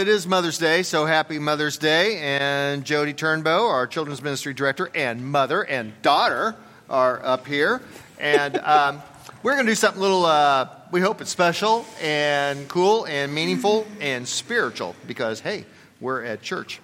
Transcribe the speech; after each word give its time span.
It 0.00 0.08
is 0.08 0.26
Mother's 0.26 0.56
Day, 0.56 0.82
so 0.82 1.04
happy 1.04 1.38
Mother's 1.38 1.76
Day. 1.76 2.20
And 2.20 2.86
Jody 2.86 3.12
Turnbow, 3.12 3.68
our 3.68 3.86
children's 3.86 4.22
ministry 4.22 4.54
director, 4.54 4.90
and 4.94 5.22
mother 5.22 5.60
and 5.60 5.92
daughter 6.00 6.56
are 6.88 7.22
up 7.22 7.46
here. 7.46 7.82
And 8.18 8.56
um, 8.64 9.02
we're 9.42 9.52
going 9.52 9.66
to 9.66 9.72
do 9.72 9.74
something 9.74 10.00
a 10.00 10.02
little, 10.02 10.24
uh, 10.24 10.70
we 10.90 11.02
hope 11.02 11.20
it's 11.20 11.28
special 11.28 11.84
and 12.00 12.66
cool 12.66 13.04
and 13.04 13.34
meaningful 13.34 13.86
and 14.00 14.26
spiritual 14.26 14.96
because, 15.06 15.40
hey, 15.40 15.66
we're 16.00 16.24
at 16.24 16.40
church. 16.40 16.80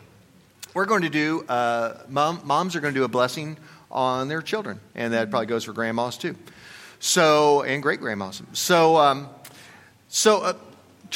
We're 0.74 0.84
going 0.84 1.00
to 1.00 1.08
do, 1.08 1.42
uh, 1.48 2.02
mom, 2.10 2.42
moms 2.44 2.76
are 2.76 2.80
going 2.80 2.92
to 2.92 3.00
do 3.00 3.04
a 3.04 3.08
blessing 3.08 3.56
on 3.90 4.28
their 4.28 4.42
children. 4.42 4.78
And 4.94 5.14
that 5.14 5.30
probably 5.30 5.46
goes 5.46 5.64
for 5.64 5.72
grandmas 5.72 6.18
too. 6.18 6.36
So, 7.00 7.62
and 7.62 7.82
great 7.82 8.00
grandmas. 8.00 8.42
So, 8.52 8.98
um, 8.98 9.30
so 10.08 10.42
uh, 10.42 10.52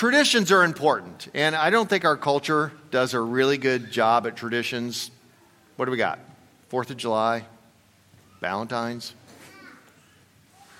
traditions 0.00 0.50
are 0.50 0.64
important. 0.64 1.28
And 1.34 1.54
I 1.54 1.68
don't 1.68 1.86
think 1.86 2.06
our 2.06 2.16
culture 2.16 2.72
does 2.90 3.12
a 3.12 3.20
really 3.20 3.58
good 3.58 3.90
job 3.90 4.26
at 4.26 4.34
traditions. 4.34 5.10
What 5.76 5.84
do 5.84 5.90
we 5.90 5.98
got? 5.98 6.18
Fourth 6.70 6.88
of 6.88 6.96
July, 6.96 7.44
Valentine's, 8.40 9.14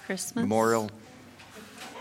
Christmas. 0.07 0.41
Memorial, 0.41 0.91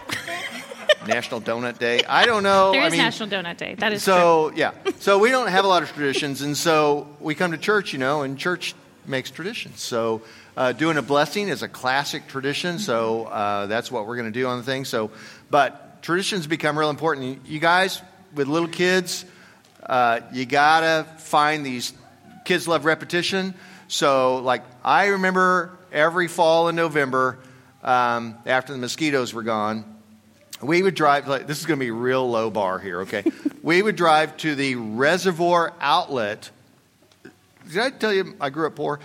National 1.08 1.42
Donut 1.42 1.78
Day. 1.78 2.06
I 2.08 2.26
don't 2.26 2.42
know. 2.42 2.72
There 2.72 2.84
I 2.84 2.90
mean, 2.90 3.00
National 3.00 3.28
Donut 3.28 3.58
Day. 3.58 3.76
That 3.76 3.92
is 3.92 4.02
true. 4.02 4.14
so 4.14 4.52
yeah, 4.56 4.72
so 5.00 5.20
we 5.20 5.30
don't 5.30 5.50
have 5.50 5.66
a 5.66 5.68
lot 5.68 5.84
of 5.84 5.92
traditions, 5.92 6.42
and 6.42 6.56
so 6.56 7.06
we 7.20 7.36
come 7.36 7.52
to 7.52 7.58
church, 7.58 7.92
you 7.92 8.00
know, 8.00 8.22
and 8.22 8.38
church 8.40 8.76
makes 9.06 9.30
traditions. 9.30 9.82
So 9.82 10.22
uh, 10.56 10.72
doing 10.72 10.96
a 10.96 11.02
blessing 11.02 11.50
is 11.50 11.64
a 11.64 11.68
classic 11.68 12.28
tradition. 12.28 12.80
So 12.80 13.26
uh, 13.26 13.66
that's 13.66 13.92
what 13.92 14.08
we're 14.08 14.16
going 14.16 14.32
to 14.32 14.40
do 14.40 14.48
on 14.48 14.58
the 14.58 14.64
thing. 14.64 14.86
So, 14.86 15.12
but 15.50 15.89
traditions 16.02 16.48
become 16.48 16.78
real 16.78 16.90
important. 16.90 17.46
You 17.46 17.60
guys 17.60 18.02
with 18.34 18.48
little 18.48 18.68
kids, 18.68 19.26
uh, 19.86 20.22
you 20.34 20.46
gotta 20.46 21.06
find 21.18 21.66
these. 21.66 21.94
Kids 22.46 22.68
love 22.68 22.86
repetition. 22.86 23.54
So 23.88 24.38
like 24.38 24.64
I 24.84 25.08
remember 25.08 25.78
every 25.92 26.28
fall 26.28 26.68
in 26.70 26.76
November, 26.76 27.38
um, 27.84 28.38
after 28.46 28.74
the 28.74 28.80
mosquitoes 28.80 29.34
were 29.34 29.44
gone 29.44 30.00
we 30.62 30.84
would 30.84 30.96
drive 30.96 31.28
like 31.28 31.48
this 31.48 31.60
is 31.60 31.66
going 31.66 31.80
to 31.80 31.86
be 31.86 31.92
real 31.92 32.30
low 32.30 32.50
bar 32.50 32.80
here 32.80 33.02
okay 33.02 33.24
we 33.64 33.82
would 33.82 33.96
drive 33.96 34.36
to 34.38 34.56
the 34.56 34.76
reservoir 34.76 35.74
outlet 35.80 36.50
did 37.68 37.78
i 37.78 37.90
tell 37.90 38.14
you 38.14 38.36
i 38.42 38.50
grew 38.50 38.68
up 38.68 38.76
poor 38.76 39.00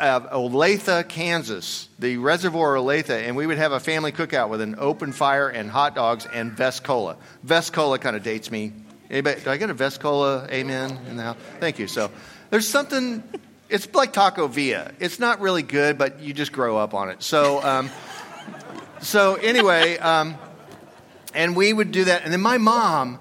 uh, 0.00 0.20
olathe 0.36 1.08
kansas 1.08 1.88
the 1.98 2.16
reservoir 2.16 2.74
olathe 2.74 3.10
and 3.10 3.36
we 3.36 3.46
would 3.46 3.58
have 3.58 3.72
a 3.72 3.78
family 3.78 4.10
cookout 4.10 4.48
with 4.48 4.60
an 4.60 4.74
open 4.78 5.12
fire 5.12 5.48
and 5.48 5.70
hot 5.70 5.94
dogs 5.94 6.26
and 6.32 6.52
Vess 6.56 6.82
Cola. 6.82 7.16
Vescola 7.44 7.98
kind 7.98 8.16
of 8.16 8.22
dates 8.22 8.50
me. 8.50 8.72
Anybody, 9.10 9.40
do 9.42 9.50
i 9.50 9.56
get 9.56 9.70
a 9.70 9.74
Vess 9.74 9.98
Cola 10.00 10.48
amen 10.50 10.98
in 11.08 11.16
the 11.16 11.22
house? 11.22 11.36
Thank 11.60 11.78
you. 11.78 11.86
So 11.86 12.10
there's 12.48 12.66
something 12.66 13.22
it's 13.68 13.92
like 13.94 14.12
taco 14.12 14.48
villa. 14.48 14.90
It's 14.98 15.20
not 15.20 15.40
really 15.40 15.62
good 15.62 15.98
but 15.98 16.20
you 16.20 16.32
just 16.32 16.52
grow 16.52 16.78
up 16.78 16.94
on 16.94 17.10
it. 17.10 17.22
So 17.22 17.62
um, 17.62 17.90
so 19.00 19.34
anyway 19.36 19.98
um, 19.98 20.36
and 21.34 21.54
we 21.54 21.72
would 21.72 21.92
do 21.92 22.04
that. 22.04 22.24
And 22.24 22.32
then 22.32 22.40
my 22.40 22.58
mom, 22.58 23.18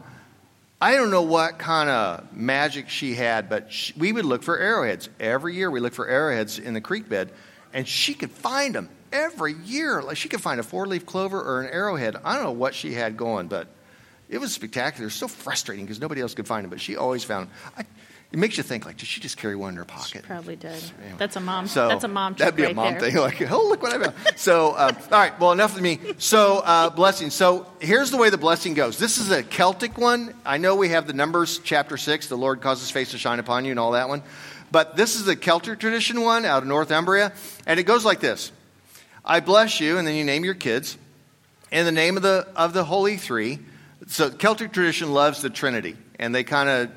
I 0.82 0.96
don't 0.96 1.12
know 1.12 1.24
what 1.24 1.60
kind 1.60 1.90
of 1.90 2.32
magic 2.34 2.88
she 2.88 3.14
had, 3.14 3.50
but 3.50 3.72
she, 3.72 3.94
we 3.98 4.14
would 4.14 4.24
look 4.24 4.44
for 4.44 4.58
arrowheads. 4.58 5.10
Every 5.20 5.56
year 5.56 5.70
we 5.70 5.82
look 5.82 5.94
for 5.94 6.08
arrowheads 6.08 6.58
in 6.58 6.74
the 6.74 6.80
creek 6.80 7.10
bed, 7.10 7.32
and 7.74 7.86
she 7.86 8.14
could 8.14 8.32
find 8.32 8.76
them 8.76 8.90
every 9.12 9.54
year. 9.66 10.02
Like 10.02 10.16
she 10.16 10.30
could 10.30 10.42
find 10.42 10.58
a 10.58 10.64
four 10.64 10.88
leaf 10.88 11.06
clover 11.06 11.42
or 11.42 11.62
an 11.62 11.70
arrowhead. 11.70 12.16
I 12.24 12.36
don't 12.36 12.46
know 12.46 12.52
what 12.52 12.74
she 12.74 12.94
had 12.94 13.18
going, 13.18 13.48
but 13.48 13.68
it 14.30 14.38
was 14.38 14.54
spectacular. 14.54 15.10
So 15.10 15.28
frustrating 15.28 15.86
because 15.86 16.00
nobody 16.00 16.22
else 16.22 16.34
could 16.34 16.48
find 16.48 16.64
them, 16.64 16.70
but 16.70 16.80
she 16.80 16.96
always 16.96 17.26
found 17.26 17.48
them. 17.48 17.56
I, 17.78 17.86
it 18.32 18.38
makes 18.38 18.58
you 18.58 18.64
think, 18.64 18.86
like, 18.86 18.98
did 18.98 19.08
she 19.08 19.20
just 19.20 19.38
carry 19.38 19.56
one 19.56 19.70
in 19.70 19.78
her 19.78 19.86
pocket? 19.86 20.22
Probably 20.22 20.56
did. 20.56 20.72
Anyway. 20.72 21.16
That's 21.18 21.36
a 21.36 21.40
mom. 21.40 21.66
So 21.66 21.88
that's 21.88 22.04
a 22.04 22.08
mom. 22.08 22.36
That'd 22.36 22.56
be 22.56 22.62
trick 22.62 22.74
a 22.74 22.76
mom 22.76 22.92
there. 22.94 23.02
thing. 23.02 23.16
Like, 23.16 23.42
oh, 23.52 23.68
look 23.68 23.82
what 23.82 23.92
I 23.92 24.04
found. 24.04 24.38
so, 24.38 24.74
uh, 24.74 24.94
all 25.12 25.18
right. 25.18 25.40
Well, 25.40 25.52
enough 25.52 25.76
of 25.76 25.82
me. 25.82 26.00
So, 26.20 26.60
uh, 26.60 26.92
blessing. 26.92 27.32
So, 27.32 27.66
here's 27.80 28.12
the 28.12 28.18
way 28.18 28.30
the 28.30 28.38
blessing 28.38 28.76
goes. 28.76 29.00
This 29.00 29.18
is 29.18 29.32
a 29.32 29.42
Celtic 29.42 29.98
one. 29.98 30.36
I 30.46 30.58
know 30.58 30.76
we 30.76 30.90
have 30.90 31.08
the 31.08 31.14
Numbers 31.14 31.60
chapter 31.64 31.98
six. 31.98 32.28
The 32.28 32.38
Lord 32.38 32.62
causes 32.62 32.84
His 32.84 32.92
face 32.92 33.12
to 33.12 33.18
shine 33.18 33.40
upon 33.40 33.66
you, 33.66 33.72
and 33.72 33.80
all 33.80 33.94
that 33.94 34.10
one. 34.10 34.22
But 34.72 34.96
this 34.96 35.16
is 35.16 35.26
the 35.26 35.36
Celtic 35.36 35.80
tradition 35.80 36.22
one 36.22 36.46
out 36.46 36.62
of 36.62 36.68
Northumbria, 36.68 37.34
and 37.66 37.80
it 37.80 37.84
goes 37.84 38.06
like 38.06 38.20
this: 38.20 38.52
I 39.26 39.40
bless 39.40 39.80
you, 39.80 39.98
and 39.98 40.08
then 40.08 40.14
you 40.14 40.24
name 40.24 40.46
your 40.46 40.54
kids 40.54 41.00
in 41.72 41.84
the 41.84 41.92
name 41.92 42.16
of 42.16 42.22
the 42.22 42.48
of 42.56 42.74
the 42.74 42.84
Holy 42.84 43.18
Three. 43.18 43.58
So, 44.06 44.30
Celtic 44.30 44.72
tradition 44.72 45.16
loves 45.16 45.42
the 45.42 45.50
Trinity, 45.50 45.98
and 46.20 46.34
they 46.36 46.44
kind 46.44 46.70
of 46.70 46.92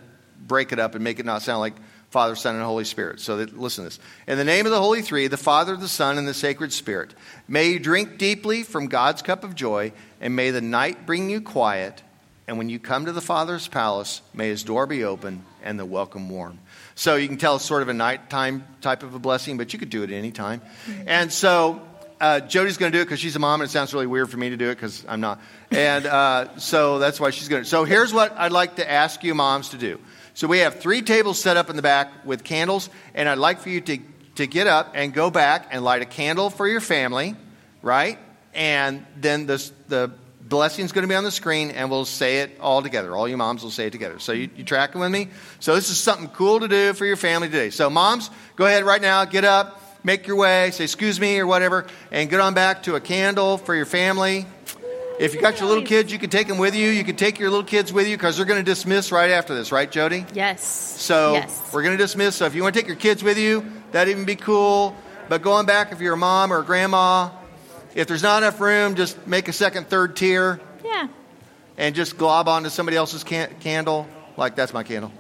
break 0.47 0.73
it 0.73 0.79
up 0.79 0.95
and 0.95 1.05
make 1.05 1.19
it 1.19 1.27
not 1.27 1.43
sound 1.43 1.61
like 1.61 1.75
Father, 2.11 2.37
Son, 2.37 2.55
and 2.55 2.65
Holy 2.65 2.85
Spirit. 2.85 3.21
So 3.21 3.39
that, 3.39 3.59
listen 3.59 3.85
to 3.85 3.91
this. 3.91 3.99
In 4.27 4.37
the 4.37 4.45
name 4.45 4.67
of 4.67 4.73
the 4.73 4.79
Holy 4.79 5.01
Three, 5.01 5.29
the 5.29 5.39
Father, 5.39 5.77
the 5.77 5.89
Son, 5.89 6.19
and 6.19 6.29
the 6.29 6.35
Sacred 6.35 6.73
Spirit, 6.73 7.15
may 7.49 7.71
you 7.71 7.79
drink 7.79 8.19
deeply 8.19 8.63
from 8.65 8.89
God's 8.89 9.23
cup 9.23 9.45
of 9.45 9.55
joy, 9.55 9.93
and 10.21 10.37
may 10.37 10.51
the 10.51 10.61
night 10.61 11.07
bring 11.07 11.31
you 11.31 11.41
quiet. 11.41 12.03
And 12.47 12.59
when 12.59 12.69
you 12.69 12.79
come 12.79 13.07
to 13.07 13.13
the 13.13 13.21
Father's 13.21 13.69
palace, 13.69 14.21
may 14.35 14.49
his 14.49 14.63
door 14.63 14.87
be 14.87 15.05
open 15.05 15.45
and 15.63 15.79
the 15.79 15.87
welcome 15.87 16.29
warm. 16.29 16.59
So 16.95 17.17
you 17.17 17.29
can 17.29 17.39
tell 17.39 17.57
it's 17.57 17.65
sort 17.65 17.83
of 17.83 17.89
a 17.89 17.95
nighttime 17.95 18.65
type 18.81 19.03
of 19.03 19.15
a 19.15 19.19
blessing, 19.19 19.57
but 19.57 19.73
you 19.73 19.79
could 19.79 19.91
do 19.91 20.03
it 20.03 20.11
any 20.11 20.33
time. 20.33 20.61
And 21.07 21.33
so 21.33 21.81
uh, 22.21 22.41
Jody's 22.41 22.77
going 22.77 22.93
to 22.93 22.99
do 22.99 23.03
it 23.03 23.07
because 23.07 23.21
she's 23.21 23.37
a 23.37 23.39
mom, 23.39 23.61
and 23.61 23.69
it 23.69 23.73
sounds 23.73 23.95
really 23.95 24.07
weird 24.07 24.31
for 24.31 24.37
me 24.37 24.51
to 24.51 24.57
do 24.57 24.71
it 24.71 24.75
because 24.75 25.05
I'm 25.09 25.21
not. 25.21 25.41
And 25.71 26.05
uh, 26.05 26.57
so 26.59 26.99
that's 26.99 27.19
why 27.19 27.31
she's 27.31 27.49
going 27.49 27.63
to. 27.63 27.69
So 27.69 27.85
here's 27.85 28.13
what 28.13 28.33
I'd 28.39 28.53
like 28.53 28.77
to 28.77 28.91
ask 28.91 29.25
you, 29.25 29.35
moms, 29.35 29.71
to 29.71 29.79
do. 29.79 29.99
So 30.35 30.49
we 30.49 30.61
have 30.61 30.81
three 30.81 31.03
tables 31.03 31.39
set 31.39 31.57
up 31.57 31.69
in 31.69 31.77
the 31.77 31.83
back 31.83 32.25
with 32.25 32.43
candles, 32.43 32.89
and 33.15 33.29
I'd 33.29 33.39
like 33.39 33.61
for 33.61 33.69
you 33.69 33.81
to, 33.83 33.99
to 34.37 34.47
get 34.47 34.67
up 34.67 34.93
and 34.95 35.13
go 35.13 35.31
back 35.31 35.69
and 35.71 35.85
light 35.85 36.03
a 36.03 36.07
candle 36.07 36.49
for 36.49 36.67
your 36.67 36.81
family, 36.81 37.37
right? 37.83 38.19
And 38.55 39.05
then 39.17 39.47
the, 39.47 39.71
the 39.89 40.11
blessing's 40.41 40.93
going 40.93 41.03
to 41.03 41.09
be 41.09 41.15
on 41.15 41.25
the 41.25 41.31
screen, 41.31 41.71
and 41.71 41.91
we'll 41.91 42.05
say 42.07 42.41
it 42.41 42.59
all 42.61 42.83
together. 42.83 43.15
All 43.15 43.29
you 43.29 43.37
moms 43.37 43.63
will 43.63 43.71
say 43.71 43.87
it 43.87 43.91
together. 43.91 44.19
So 44.19 44.33
you, 44.33 44.49
you 44.57 44.65
tracking 44.65 45.01
with 45.01 45.11
me? 45.11 45.29
So 45.61 45.75
this 45.75 45.91
is 45.91 45.99
something 45.99 46.29
cool 46.29 46.61
to 46.61 46.69
do 46.69 46.95
for 46.95 47.05
your 47.05 47.17
family 47.17 47.49
today. 47.49 47.71
So 47.71 47.91
moms, 47.91 48.31
go 48.57 48.65
ahead 48.65 48.85
right 48.85 49.03
now, 49.03 49.25
get 49.27 49.45
up, 49.45 49.81
make 50.05 50.27
your 50.27 50.37
way, 50.37 50.71
say 50.73 50.85
excuse 50.85 51.21
me 51.21 51.39
or 51.39 51.47
whatever, 51.47 51.87
and 52.11 52.29
get 52.29 52.41
on 52.41 52.55
back 52.55 52.85
to 52.85 52.97
a 52.97 53.01
candle 53.01 53.59
for 53.59 53.75
your 53.75 53.87
family. 53.87 54.47
If 55.19 55.35
you 55.35 55.41
got 55.41 55.61
your 55.61 55.69
little 55.69 55.85
kids, 55.85 56.13
you 56.13 56.19
can 56.19 56.31
take 56.31 56.49
them 56.49 56.59
with 56.59 56.75
you. 56.75 56.89
You 56.89 57.05
can 57.05 57.17
take 57.17 57.39
your 57.39 57.51
little 57.51 57.65
kids 57.65 57.93
with 57.93 58.09
you 58.09 58.17
because 58.17 58.37
they're 58.37 58.47
going 58.47 58.59
to 58.59 58.65
dismiss 58.65 59.13
right 59.13 59.31
after 59.31 59.55
this, 59.55 59.71
right, 59.71 59.91
Jody? 59.91 60.25
Yes. 60.33 60.65
So 60.65 61.35
yes. 61.35 61.71
we're 61.73 61.83
going 61.83 61.97
to 61.97 62.03
dismiss. 62.03 62.37
So 62.37 62.47
if 62.47 62.55
you 62.55 62.63
want 62.63 62.75
to 62.75 62.81
take 62.81 62.89
your 62.89 62.97
kids 62.97 63.23
with 63.23 63.39
you, 63.39 63.65
that'd 63.93 64.11
even 64.11 64.25
be 64.25 64.37
cool. 64.37 64.97
But 65.29 65.43
going 65.43 65.67
back, 65.67 65.93
if 65.93 66.01
you're 66.01 66.15
a 66.15 66.19
mom 66.19 66.53
or 66.53 66.61
a 66.61 66.65
grandma, 66.65 67.31
if 67.95 68.09
there's 68.09 68.23
not 68.23 68.43
enough 68.43 68.61
room, 68.61 68.95
just 68.95 69.27
make 69.27 69.49
a 69.49 69.53
second, 69.53 69.89
third 69.89 70.17
tier 70.17 70.61
Yeah. 70.85 71.09
and 71.77 71.95
just 71.95 72.17
glob 72.17 72.49
onto 72.49 72.71
somebody 72.71 72.97
else's 72.97 73.23
can- 73.23 73.55
candle. 73.61 74.09
Like, 74.37 74.57
that's 74.57 74.73
my 74.73 74.83
candle. 74.83 75.13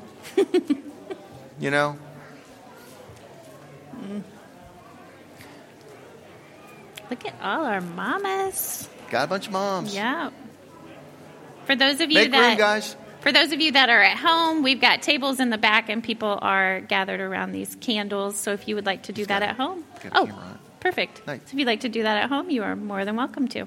you 1.60 1.70
know? 1.70 1.98
Look 7.10 7.26
at 7.26 7.34
all 7.42 7.66
our 7.66 7.82
mamas. 7.82 8.88
Got 9.12 9.24
a 9.24 9.26
bunch 9.26 9.46
of 9.46 9.52
moms. 9.52 9.94
Yeah. 9.94 10.30
For 11.66 11.76
those 11.76 12.00
of 12.00 12.10
you 12.10 12.14
Make 12.14 12.30
that 12.30 12.48
room, 12.48 12.56
guys. 12.56 12.96
For 13.20 13.30
those 13.30 13.52
of 13.52 13.60
you 13.60 13.72
that 13.72 13.90
are 13.90 14.00
at 14.00 14.16
home, 14.16 14.62
we've 14.62 14.80
got 14.80 15.02
tables 15.02 15.38
in 15.38 15.50
the 15.50 15.58
back 15.58 15.90
and 15.90 16.02
people 16.02 16.38
are 16.40 16.80
gathered 16.80 17.20
around 17.20 17.52
these 17.52 17.76
candles. 17.76 18.36
So 18.38 18.54
if 18.54 18.66
you 18.66 18.74
would 18.74 18.86
like 18.86 19.02
to 19.04 19.12
do 19.12 19.26
that 19.26 19.42
at 19.42 19.56
home. 19.56 19.84
Oh, 20.12 20.30
perfect. 20.80 21.26
Nice. 21.26 21.40
So 21.40 21.48
if 21.52 21.58
you'd 21.58 21.66
like 21.66 21.80
to 21.80 21.90
do 21.90 22.02
that 22.04 22.22
at 22.24 22.30
home, 22.30 22.48
you 22.48 22.62
are 22.62 22.74
more 22.74 23.04
than 23.04 23.14
welcome 23.16 23.48
to. 23.48 23.66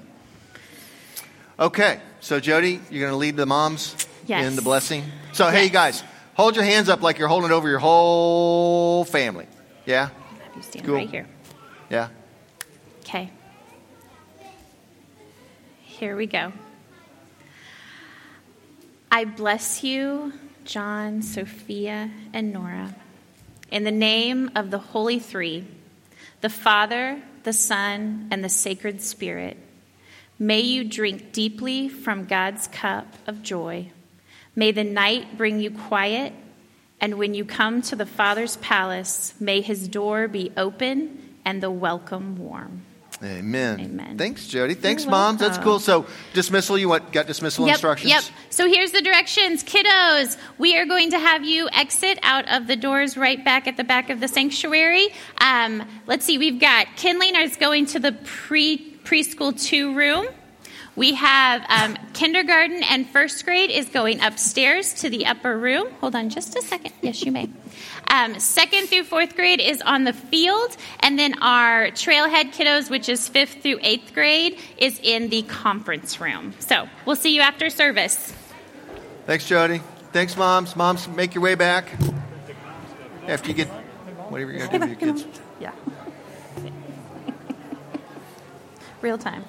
Okay, 1.60 2.00
so 2.18 2.40
Jody, 2.40 2.80
you're 2.90 3.00
going 3.02 3.12
to 3.12 3.16
lead 3.16 3.36
the 3.36 3.46
moms 3.46 3.94
Yes. 4.26 4.44
in 4.46 4.56
the 4.56 4.62
blessing. 4.62 5.04
So, 5.32 5.48
hey, 5.48 5.62
you 5.64 5.70
guys, 5.70 6.02
hold 6.34 6.56
your 6.56 6.64
hands 6.64 6.88
up 6.88 7.02
like 7.02 7.18
you're 7.18 7.28
holding 7.28 7.52
it 7.52 7.54
over 7.54 7.68
your 7.68 7.78
whole 7.78 9.04
family. 9.04 9.46
Yeah? 9.86 10.08
Have 10.08 10.56
you 10.56 10.62
stand 10.62 10.84
Cool. 10.84 10.96
right 10.96 11.08
here. 11.08 11.28
Yeah? 11.88 12.08
Okay. 13.04 13.30
Here 15.98 16.14
we 16.14 16.26
go. 16.26 16.52
I 19.10 19.24
bless 19.24 19.82
you, 19.82 20.34
John, 20.66 21.22
Sophia, 21.22 22.10
and 22.34 22.52
Nora, 22.52 22.94
in 23.70 23.84
the 23.84 23.90
name 23.90 24.50
of 24.54 24.70
the 24.70 24.78
Holy 24.78 25.18
Three, 25.18 25.64
the 26.42 26.50
Father, 26.50 27.22
the 27.44 27.54
Son, 27.54 28.28
and 28.30 28.44
the 28.44 28.50
Sacred 28.50 29.00
Spirit. 29.00 29.56
May 30.38 30.60
you 30.60 30.84
drink 30.84 31.32
deeply 31.32 31.88
from 31.88 32.26
God's 32.26 32.68
cup 32.68 33.06
of 33.26 33.42
joy. 33.42 33.90
May 34.54 34.72
the 34.72 34.84
night 34.84 35.38
bring 35.38 35.60
you 35.60 35.70
quiet, 35.70 36.34
and 37.00 37.14
when 37.14 37.32
you 37.32 37.46
come 37.46 37.80
to 37.80 37.96
the 37.96 38.04
Father's 38.04 38.58
palace, 38.58 39.32
may 39.40 39.62
his 39.62 39.88
door 39.88 40.28
be 40.28 40.52
open 40.58 41.36
and 41.42 41.62
the 41.62 41.70
welcome 41.70 42.36
warm. 42.36 42.82
Amen. 43.22 43.80
Amen. 43.80 44.18
Thanks, 44.18 44.46
Jody. 44.46 44.74
Thanks, 44.74 45.04
You're 45.04 45.10
moms. 45.10 45.40
That's 45.40 45.58
cool. 45.58 45.78
So 45.78 46.06
dismissal. 46.34 46.76
You 46.76 46.88
what? 46.88 47.12
Got 47.12 47.26
dismissal 47.26 47.66
Yep, 47.66 47.74
instructions? 47.74 48.12
Yep. 48.12 48.24
So 48.50 48.68
here's 48.68 48.92
the 48.92 49.00
directions. 49.00 49.64
Kiddos, 49.64 50.36
we 50.58 50.76
are 50.76 50.84
going 50.84 51.10
to 51.10 51.18
have 51.18 51.44
you 51.44 51.68
exit 51.72 52.18
out 52.22 52.46
of 52.48 52.66
the 52.66 52.76
doors 52.76 53.16
right 53.16 53.42
back 53.42 53.66
at 53.66 53.76
the 53.76 53.84
back 53.84 54.10
of 54.10 54.20
the 54.20 54.28
sanctuary. 54.28 55.08
Um, 55.40 55.82
let's 56.06 56.26
see, 56.26 56.36
we've 56.36 56.60
got 56.60 56.86
Kinling 56.96 57.42
is 57.42 57.56
going 57.56 57.86
to 57.86 57.98
the 57.98 58.12
pre 58.12 58.98
preschool 59.04 59.58
two 59.58 59.94
room. 59.94 60.26
We 60.96 61.12
have 61.14 61.62
um, 61.68 61.98
kindergarten 62.14 62.82
and 62.82 63.06
first 63.08 63.44
grade 63.44 63.70
is 63.70 63.86
going 63.90 64.22
upstairs 64.22 64.94
to 64.94 65.10
the 65.10 65.26
upper 65.26 65.56
room. 65.58 65.88
Hold 66.00 66.16
on 66.16 66.30
just 66.30 66.56
a 66.56 66.62
second. 66.62 66.92
Yes, 67.02 67.22
you 67.22 67.32
may. 67.32 67.50
Um, 68.16 68.40
second 68.40 68.86
through 68.88 69.04
fourth 69.04 69.36
grade 69.36 69.60
is 69.60 69.82
on 69.82 70.04
the 70.04 70.14
field, 70.14 70.74
and 71.00 71.18
then 71.18 71.34
our 71.42 71.88
trailhead 71.88 72.54
kiddos, 72.54 72.88
which 72.88 73.10
is 73.10 73.28
fifth 73.28 73.62
through 73.62 73.78
eighth 73.82 74.14
grade, 74.14 74.58
is 74.78 74.98
in 75.02 75.28
the 75.28 75.42
conference 75.42 76.18
room. 76.18 76.54
So 76.58 76.88
we'll 77.04 77.16
see 77.16 77.34
you 77.34 77.42
after 77.42 77.68
service. 77.68 78.32
Thanks, 79.26 79.46
Jody. 79.46 79.82
Thanks, 80.12 80.34
moms. 80.34 80.76
Moms, 80.76 81.06
make 81.08 81.34
your 81.34 81.42
way 81.42 81.56
back 81.56 81.92
after 83.28 83.48
you 83.48 83.54
get 83.54 83.68
whatever 83.68 84.50
you're 84.50 84.66
going 84.66 84.80
to 84.80 84.86
do 84.86 84.92
with 84.92 85.02
your 85.02 85.12
kids. 85.12 85.40
Yeah. 85.60 85.72
Real 89.02 89.18
time. 89.18 89.44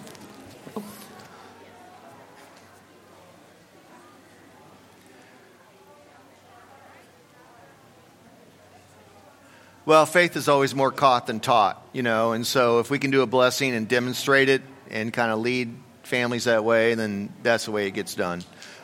Well, 9.87 10.05
faith 10.05 10.35
is 10.35 10.49
always 10.49 10.75
more 10.75 10.91
caught 10.91 11.27
than 11.27 11.39
taught, 11.39 11.81
you 11.93 12.03
know, 12.03 12.33
and 12.33 12.45
so 12.45 12.79
if 12.79 12.91
we 12.91 12.99
can 12.99 13.09
do 13.09 13.21
a 13.21 13.25
blessing 13.25 13.73
and 13.73 13.87
demonstrate 13.87 14.49
it 14.49 14.61
and 14.89 15.13
kind 15.13 15.31
of 15.31 15.39
lead 15.39 15.73
families 16.03 16.43
that 16.43 16.65
way, 16.65 16.93
then 16.95 17.31
that's 17.41 17.63
the 17.63 17.71
way 17.71 17.87
it 17.87 17.91
gets 17.91 18.13
done. 18.13 18.43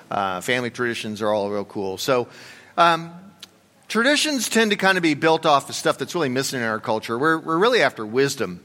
Uh, 0.09 0.39
family 0.39 0.69
traditions 0.69 1.21
are 1.21 1.33
all 1.33 1.49
real 1.49 1.65
cool. 1.65 1.97
So, 1.97 2.29
um, 2.77 3.13
traditions 3.89 4.47
tend 4.47 4.71
to 4.71 4.77
kind 4.77 4.97
of 4.97 5.01
be 5.01 5.13
built 5.13 5.45
off 5.45 5.67
of 5.67 5.75
stuff 5.75 5.97
that's 5.97 6.15
really 6.15 6.29
missing 6.29 6.61
in 6.61 6.65
our 6.65 6.79
culture. 6.79 7.19
We're, 7.19 7.37
we're 7.37 7.57
really 7.57 7.81
after 7.81 8.05
wisdom, 8.05 8.63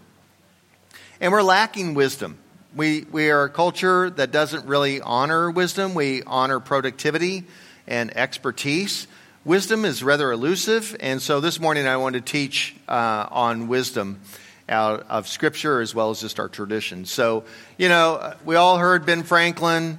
and 1.21 1.33
we're 1.33 1.43
lacking 1.43 1.95
wisdom. 1.95 2.39
We, 2.73 3.05
we 3.11 3.31
are 3.31 3.47
a 3.47 3.51
culture 3.51 4.11
that 4.11 4.31
doesn't 4.31 4.65
really 4.65 5.01
honor 5.01 5.51
wisdom, 5.51 5.93
we 5.93 6.23
honor 6.23 6.61
productivity 6.61 7.47
and 7.89 8.17
expertise. 8.17 9.09
Wisdom 9.49 9.87
is 9.87 10.03
rather 10.03 10.31
elusive, 10.31 10.95
and 11.01 11.23
so 11.23 11.41
this 11.41 11.59
morning 11.59 11.87
I 11.87 11.97
want 11.97 12.17
to 12.17 12.21
teach 12.21 12.77
uh, 12.87 13.29
on 13.31 13.67
wisdom 13.67 14.21
out 14.69 15.07
of 15.09 15.27
Scripture 15.27 15.81
as 15.81 15.95
well 15.95 16.11
as 16.11 16.21
just 16.21 16.39
our 16.39 16.51
tradition. 16.51 17.07
So, 17.07 17.45
you 17.79 17.89
know, 17.89 18.35
we 18.45 18.57
all 18.57 18.77
heard 18.77 19.07
Ben 19.07 19.23
Franklin, 19.23 19.99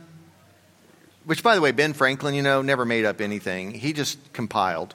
which, 1.25 1.41
by 1.41 1.55
the 1.55 1.61
way, 1.61 1.71
Ben 1.71 1.93
Franklin, 1.93 2.35
you 2.35 2.43
know, 2.43 2.61
never 2.61 2.85
made 2.85 3.05
up 3.05 3.21
anything. 3.21 3.71
He 3.71 3.91
just 3.91 4.19
compiled. 4.33 4.93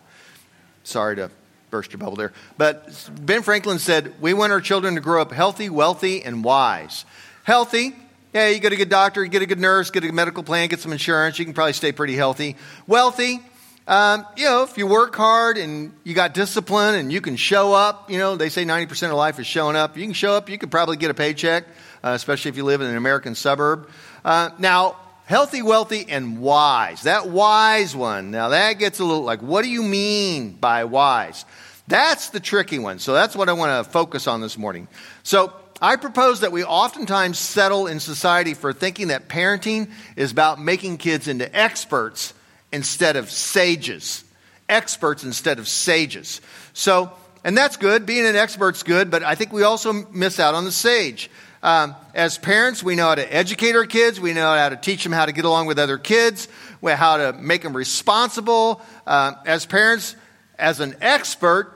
Sorry 0.84 1.16
to 1.16 1.32
burst 1.70 1.92
your 1.92 1.98
bubble 1.98 2.14
there. 2.14 2.32
But 2.56 3.10
Ben 3.22 3.42
Franklin 3.42 3.80
said, 3.80 4.14
We 4.20 4.34
want 4.34 4.52
our 4.52 4.60
children 4.60 4.94
to 4.94 5.00
grow 5.00 5.20
up 5.20 5.32
healthy, 5.32 5.68
wealthy, 5.68 6.22
and 6.22 6.44
wise. 6.44 7.04
Healthy, 7.42 7.96
yeah, 8.32 8.50
you 8.50 8.60
get 8.60 8.72
a 8.72 8.76
good 8.76 8.88
doctor, 8.88 9.24
you 9.24 9.30
get 9.30 9.42
a 9.42 9.46
good 9.46 9.58
nurse, 9.58 9.90
get 9.90 10.04
a 10.04 10.12
medical 10.12 10.44
plan, 10.44 10.68
get 10.68 10.78
some 10.78 10.92
insurance, 10.92 11.40
you 11.40 11.44
can 11.44 11.54
probably 11.54 11.72
stay 11.72 11.90
pretty 11.90 12.14
healthy. 12.14 12.54
Wealthy, 12.86 13.40
um, 13.86 14.26
you 14.36 14.44
know, 14.44 14.62
if 14.62 14.78
you 14.78 14.86
work 14.86 15.14
hard 15.14 15.58
and 15.58 15.92
you 16.04 16.14
got 16.14 16.32
discipline 16.32 16.94
and 16.94 17.12
you 17.12 17.20
can 17.20 17.36
show 17.36 17.74
up, 17.74 18.10
you 18.10 18.18
know, 18.18 18.34
they 18.34 18.48
say 18.48 18.64
90% 18.64 19.10
of 19.10 19.16
life 19.16 19.38
is 19.38 19.46
showing 19.46 19.76
up. 19.76 19.96
You 19.96 20.04
can 20.04 20.14
show 20.14 20.32
up, 20.32 20.48
you 20.48 20.56
could 20.56 20.70
probably 20.70 20.96
get 20.96 21.10
a 21.10 21.14
paycheck, 21.14 21.64
uh, 22.02 22.10
especially 22.10 22.48
if 22.48 22.56
you 22.56 22.64
live 22.64 22.80
in 22.80 22.86
an 22.86 22.96
American 22.96 23.34
suburb. 23.34 23.90
Uh, 24.24 24.50
now, 24.58 24.96
healthy, 25.26 25.60
wealthy, 25.60 26.06
and 26.08 26.40
wise. 26.40 27.02
That 27.02 27.28
wise 27.28 27.94
one, 27.94 28.30
now 28.30 28.50
that 28.50 28.74
gets 28.74 29.00
a 29.00 29.04
little 29.04 29.22
like, 29.22 29.42
what 29.42 29.62
do 29.62 29.68
you 29.68 29.82
mean 29.82 30.52
by 30.52 30.84
wise? 30.84 31.44
That's 31.86 32.30
the 32.30 32.40
tricky 32.40 32.78
one. 32.78 32.98
So 32.98 33.12
that's 33.12 33.36
what 33.36 33.50
I 33.50 33.52
want 33.52 33.84
to 33.84 33.90
focus 33.90 34.26
on 34.26 34.40
this 34.40 34.56
morning. 34.56 34.88
So 35.24 35.52
I 35.82 35.96
propose 35.96 36.40
that 36.40 36.52
we 36.52 36.64
oftentimes 36.64 37.38
settle 37.38 37.86
in 37.86 38.00
society 38.00 38.54
for 38.54 38.72
thinking 38.72 39.08
that 39.08 39.28
parenting 39.28 39.90
is 40.16 40.32
about 40.32 40.58
making 40.58 40.96
kids 40.96 41.28
into 41.28 41.54
experts 41.54 42.32
instead 42.74 43.14
of 43.14 43.30
sages. 43.30 44.24
Experts 44.68 45.22
instead 45.22 45.60
of 45.60 45.68
sages. 45.68 46.40
So, 46.72 47.12
and 47.44 47.56
that's 47.56 47.76
good. 47.76 48.04
Being 48.04 48.26
an 48.26 48.34
expert's 48.34 48.82
good, 48.82 49.12
but 49.12 49.22
I 49.22 49.36
think 49.36 49.52
we 49.52 49.62
also 49.62 49.92
miss 49.92 50.40
out 50.40 50.54
on 50.54 50.64
the 50.64 50.72
sage. 50.72 51.30
Um, 51.62 51.94
as 52.14 52.36
parents, 52.36 52.82
we 52.82 52.96
know 52.96 53.06
how 53.06 53.14
to 53.14 53.34
educate 53.34 53.76
our 53.76 53.86
kids. 53.86 54.20
We 54.20 54.32
know 54.32 54.54
how 54.54 54.70
to 54.70 54.76
teach 54.76 55.04
them 55.04 55.12
how 55.12 55.24
to 55.24 55.32
get 55.32 55.44
along 55.44 55.66
with 55.66 55.78
other 55.78 55.98
kids, 55.98 56.48
how 56.82 57.16
to 57.18 57.32
make 57.32 57.62
them 57.62 57.76
responsible. 57.76 58.82
Uh, 59.06 59.34
as 59.46 59.64
parents, 59.66 60.16
as 60.58 60.80
an 60.80 60.96
expert, 61.00 61.72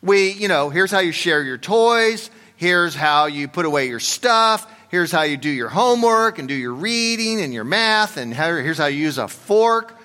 we, 0.00 0.30
you 0.30 0.46
know, 0.46 0.70
here's 0.70 0.92
how 0.92 1.00
you 1.00 1.12
share 1.12 1.42
your 1.42 1.58
toys. 1.58 2.30
Here's 2.54 2.94
how 2.94 3.26
you 3.26 3.48
put 3.48 3.66
away 3.66 3.88
your 3.88 4.00
stuff. 4.00 4.72
Here's 4.90 5.10
how 5.10 5.22
you 5.22 5.36
do 5.36 5.50
your 5.50 5.68
homework 5.68 6.38
and 6.38 6.46
do 6.46 6.54
your 6.54 6.72
reading 6.72 7.40
and 7.40 7.52
your 7.52 7.64
math. 7.64 8.16
And 8.16 8.32
how, 8.32 8.46
here's 8.46 8.78
how 8.78 8.86
you 8.86 9.00
use 9.00 9.18
a 9.18 9.26
fork 9.26 9.95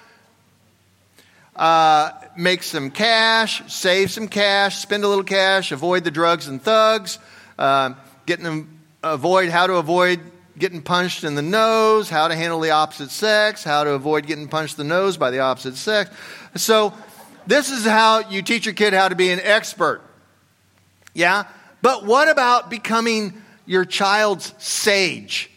uh, 1.56 2.12
make 2.36 2.64
some 2.64 2.92
cash, 2.92 3.62
save 3.72 4.12
some 4.12 4.28
cash, 4.28 4.78
spend 4.78 5.04
a 5.04 5.08
little 5.08 5.24
cash, 5.24 5.72
avoid 5.72 6.04
the 6.04 6.12
drugs 6.12 6.48
and 6.48 6.62
thugs, 6.62 7.20
uh, 7.60 7.94
getting 8.26 8.80
avoid 9.04 9.50
how 9.50 9.68
to 9.68 9.76
avoid 9.76 10.20
getting 10.58 10.82
punched 10.82 11.24
in 11.24 11.36
the 11.36 11.42
nose, 11.42 12.10
how 12.10 12.28
to 12.28 12.36
handle 12.36 12.60
the 12.60 12.72
opposite 12.72 13.10
sex, 13.10 13.64
how 13.64 13.84
to 13.84 13.92
avoid 13.92 14.28
getting 14.28 14.48
punched 14.48 14.78
in 14.78 14.88
the 14.88 14.94
nose 14.94 15.18
by 15.18 15.32
the 15.32 15.40
opposite 15.40 15.76
sex. 15.76 16.10
So, 16.56 16.94
this 17.48 17.72
is 17.72 17.84
how 17.84 18.30
you 18.30 18.44
teach 18.44 18.66
your 18.66 18.76
kid 18.76 18.94
how 18.94 19.08
to 19.10 19.16
be 19.16 19.32
an 19.32 19.40
expert. 19.40 20.02
Yeah? 21.14 21.46
But 21.82 22.06
what 22.06 22.30
about 22.30 22.70
becoming 22.70 23.42
your 23.66 23.84
child's 23.84 24.54
sage? 24.60 25.50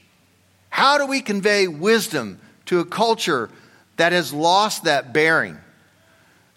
How 0.71 0.97
do 0.97 1.07
we 1.07 1.21
convey 1.21 1.69
wisdom 1.69 2.41
to 2.67 2.81
a 2.81 2.85
culture 2.85 3.51
that 3.97 4.13
has 4.13 4.33
lost 4.33 4.85
that 4.85 5.13
bearing? 5.13 5.59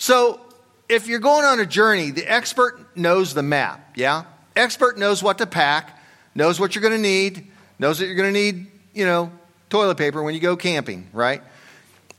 So, 0.07 0.39
if 0.87 1.07
you're 1.07 1.19
going 1.19 1.43
on 1.43 1.59
a 1.59 1.65
journey, 1.65 2.11
the 2.11 2.23
expert 2.23 2.95
knows 2.95 3.33
the 3.33 3.43
map, 3.43 3.91
yeah? 3.97 4.23
Expert 4.55 4.97
knows 4.97 5.21
what 5.21 5.39
to 5.39 5.45
pack, 5.45 6.01
knows 6.33 6.61
what 6.61 6.73
you're 6.73 6.81
going 6.81 6.93
to 6.93 6.97
need, 6.97 7.51
knows 7.77 7.99
that 7.99 8.05
you're 8.05 8.15
going 8.15 8.33
to 8.33 8.39
need, 8.39 8.67
you 8.93 9.05
know, 9.05 9.33
toilet 9.69 9.97
paper 9.97 10.23
when 10.23 10.33
you 10.33 10.39
go 10.39 10.55
camping, 10.55 11.09
right? 11.11 11.41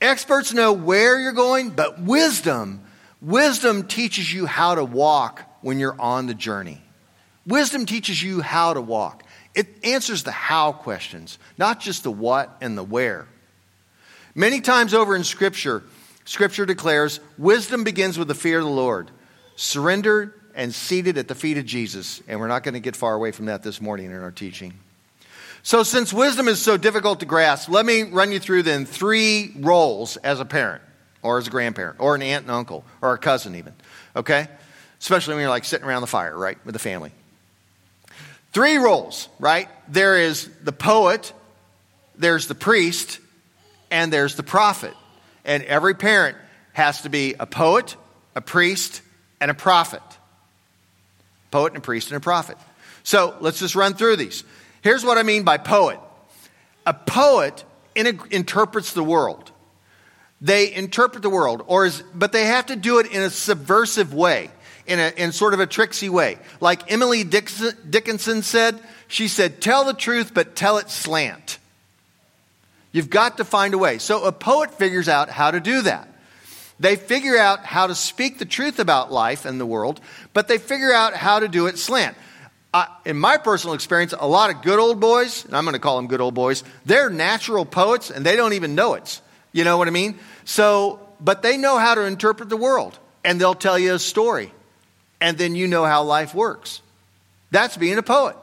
Experts 0.02 0.52
know 0.52 0.75
where 0.75 1.18
you're 1.18 1.33
going, 1.33 1.71
but 1.71 1.99
wisdom, 1.99 2.83
wisdom 3.23 3.87
teaches 3.87 4.30
you 4.30 4.45
how 4.45 4.75
to 4.75 4.85
walk 4.85 5.40
when 5.62 5.78
you're 5.78 5.99
on 5.99 6.26
the 6.26 6.35
journey. 6.35 6.83
Wisdom 7.47 7.87
teaches 7.87 8.23
you 8.23 8.42
how 8.42 8.75
to 8.75 8.83
walk. 8.83 9.23
It 9.54 9.66
answers 9.83 10.25
the 10.25 10.30
how 10.30 10.73
questions, 10.73 11.38
not 11.57 11.80
just 11.80 12.02
the 12.02 12.12
what 12.12 12.54
and 12.61 12.76
the 12.76 12.85
where. 12.85 13.26
Many 14.35 14.61
times 14.61 14.92
over 14.92 15.16
in 15.16 15.25
Scripture, 15.25 15.85
Scripture 16.28 16.66
declares 16.66 17.20
wisdom 17.38 17.85
begins 17.85 18.18
with 18.18 18.28
the 18.28 18.35
fear 18.35 18.58
of 18.58 18.64
the 18.64 18.70
Lord, 18.70 19.11
surrendered 19.56 20.35
and 20.54 20.75
seated 20.75 21.16
at 21.16 21.26
the 21.26 21.35
feet 21.35 21.56
of 21.56 21.64
Jesus. 21.64 22.20
And 22.28 22.38
we're 22.38 22.49
not 22.49 22.62
going 22.64 22.75
to 22.75 22.80
get 22.80 22.97
far 22.97 23.14
away 23.14 23.32
from 23.32 23.47
that 23.47 23.62
this 23.62 23.80
morning 23.80 24.11
in 24.11 24.23
our 24.23 24.30
teaching. 24.30 24.75
So, 25.62 25.82
since 25.82 26.12
wisdom 26.12 26.47
is 26.47 26.61
so 26.61 26.76
difficult 26.76 27.20
to 27.20 27.26
grasp, 27.26 27.70
let 27.70 27.87
me 27.87 28.02
run 28.02 28.30
you 28.30 28.40
through 28.40 28.64
then 28.64 28.85
three 28.85 29.54
roles 29.56 30.18
as 30.18 30.38
a 30.38 30.44
parent, 30.44 30.82
or 31.23 31.38
as 31.38 31.47
a 31.47 31.50
grandparent, 31.50 31.99
or 31.99 32.14
an 32.14 32.20
aunt 32.20 32.42
and 32.42 32.50
uncle, 32.50 32.85
or 33.00 33.14
a 33.14 33.18
cousin, 33.18 33.54
even. 33.54 33.73
Okay? 34.14 34.49
Especially 35.00 35.32
when 35.32 35.40
you're 35.40 35.50
like 35.50 35.64
sitting 35.64 35.87
around 35.87 36.02
the 36.02 36.08
fire, 36.08 36.37
right, 36.37 36.58
with 36.66 36.75
the 36.75 36.78
family. 36.78 37.11
Three 38.52 38.76
roles, 38.76 39.30
right? 39.40 39.70
There 39.88 40.18
is 40.18 40.50
the 40.62 40.73
poet, 40.73 41.32
there's 42.18 42.49
the 42.49 42.54
priest, 42.54 43.18
and 43.90 44.12
there's 44.12 44.35
the 44.37 44.42
prophet. 44.42 44.92
And 45.49 45.64
every 45.64 45.95
parent 45.95 46.37
has 46.75 47.02
to 47.02 47.09
be 47.09 47.35
a 47.40 47.47
poet, 47.47 47.97
a 48.37 48.40
priest, 48.40 49.02
and 49.40 49.50
a 49.50 49.55
prophet. 49.55 50.02
Poet 51.50 51.73
and 51.73 51.78
a 51.78 51.81
priest 51.81 52.09
and 52.09 52.19
a 52.19 52.21
prophet. 52.21 52.59
So 53.02 53.35
let's 53.40 53.59
just 53.59 53.75
run 53.75 53.95
through 53.95 54.17
these. 54.17 54.45
Here's 54.83 55.05
what 55.05 55.19
I 55.19 55.23
mean 55.25 55.43
by 55.43 55.57
poet 55.57 55.99
a 56.87 56.95
poet 56.95 57.64
in 57.95 58.21
interprets 58.31 58.93
the 58.93 59.02
world. 59.02 59.50
They 60.40 60.73
interpret 60.73 61.23
the 61.23 61.31
world, 61.31 61.64
or 61.67 61.87
is, 61.87 62.02
but 62.14 62.33
they 62.33 62.45
have 62.45 62.67
to 62.67 62.76
do 62.76 62.99
it 63.00 63.11
in 63.11 63.23
a 63.23 63.31
subversive 63.31 64.14
way, 64.14 64.50
in, 64.87 65.00
a, 65.00 65.12
in 65.17 65.33
sort 65.33 65.52
of 65.52 65.61
a 65.61 65.67
tricksy 65.67 66.09
way. 66.09 66.38
Like 66.61 66.93
Emily 66.93 67.25
Dickinson, 67.25 67.76
Dickinson 67.90 68.43
said, 68.43 68.78
she 69.09 69.26
said, 69.26 69.61
Tell 69.61 69.85
the 69.85 69.95
truth, 69.95 70.33
but 70.33 70.55
tell 70.55 70.78
it 70.78 70.90
slant. 70.90 71.59
You've 72.99 73.11
got 73.11 73.37
to 73.37 73.45
find 73.45 73.75
a 73.75 73.78
way. 73.78 73.99
So 73.99 74.25
a 74.25 74.33
poet 74.33 74.75
figures 74.75 75.09
out 75.09 75.28
how 75.31 75.52
to 75.52 75.61
do 75.61 75.83
that. 75.83 76.09
They 76.81 76.97
figure 76.97 77.37
out 77.37 77.64
how 77.64 77.87
to 77.87 77.95
speak 77.95 78.40
the 78.40 78.45
truth 78.45 78.81
about 78.81 79.12
life 79.12 79.45
and 79.45 79.61
the 79.61 79.64
world, 79.64 80.00
but 80.33 80.49
they 80.49 80.59
figure 80.59 80.93
out 80.93 81.14
how 81.14 81.38
to 81.38 81.47
do 81.47 81.69
it 81.69 81.78
slant. 81.78 82.17
I, 82.75 82.88
in 83.05 83.17
my 83.17 83.37
personal 83.37 83.75
experience, 83.75 84.14
a 84.19 84.26
lot 84.26 84.50
of 84.50 84.62
good 84.62 84.81
old 84.81 84.99
boys, 84.99 85.45
and 85.45 85.57
I'm 85.57 85.62
going 85.62 85.75
to 85.75 85.78
call 85.78 85.95
them 85.95 86.09
good 86.09 86.21
old 86.21 86.35
boys, 86.35 86.64
they're 86.87 87.09
natural 87.09 87.64
poets 87.64 88.11
and 88.11 88.26
they 88.26 88.35
don't 88.35 88.55
even 88.55 88.75
know 88.75 88.95
it. 88.95 89.21
You 89.52 89.62
know 89.62 89.78
what 89.78 89.87
I 89.87 89.93
mean? 89.93 90.19
So, 90.45 90.99
but 91.21 91.43
they 91.43 91.57
know 91.57 91.78
how 91.78 91.95
to 91.95 92.02
interpret 92.02 92.49
the 92.49 92.57
world 92.57 92.99
and 93.23 93.40
they'll 93.40 93.55
tell 93.55 93.78
you 93.78 93.95
a 93.95 94.00
story. 94.00 94.52
And 95.21 95.38
then 95.38 95.55
you 95.55 95.69
know 95.69 95.85
how 95.85 96.02
life 96.02 96.35
works. 96.35 96.83
That's 97.52 97.76
being 97.76 97.99
a 97.99 98.02
poet. 98.02 98.35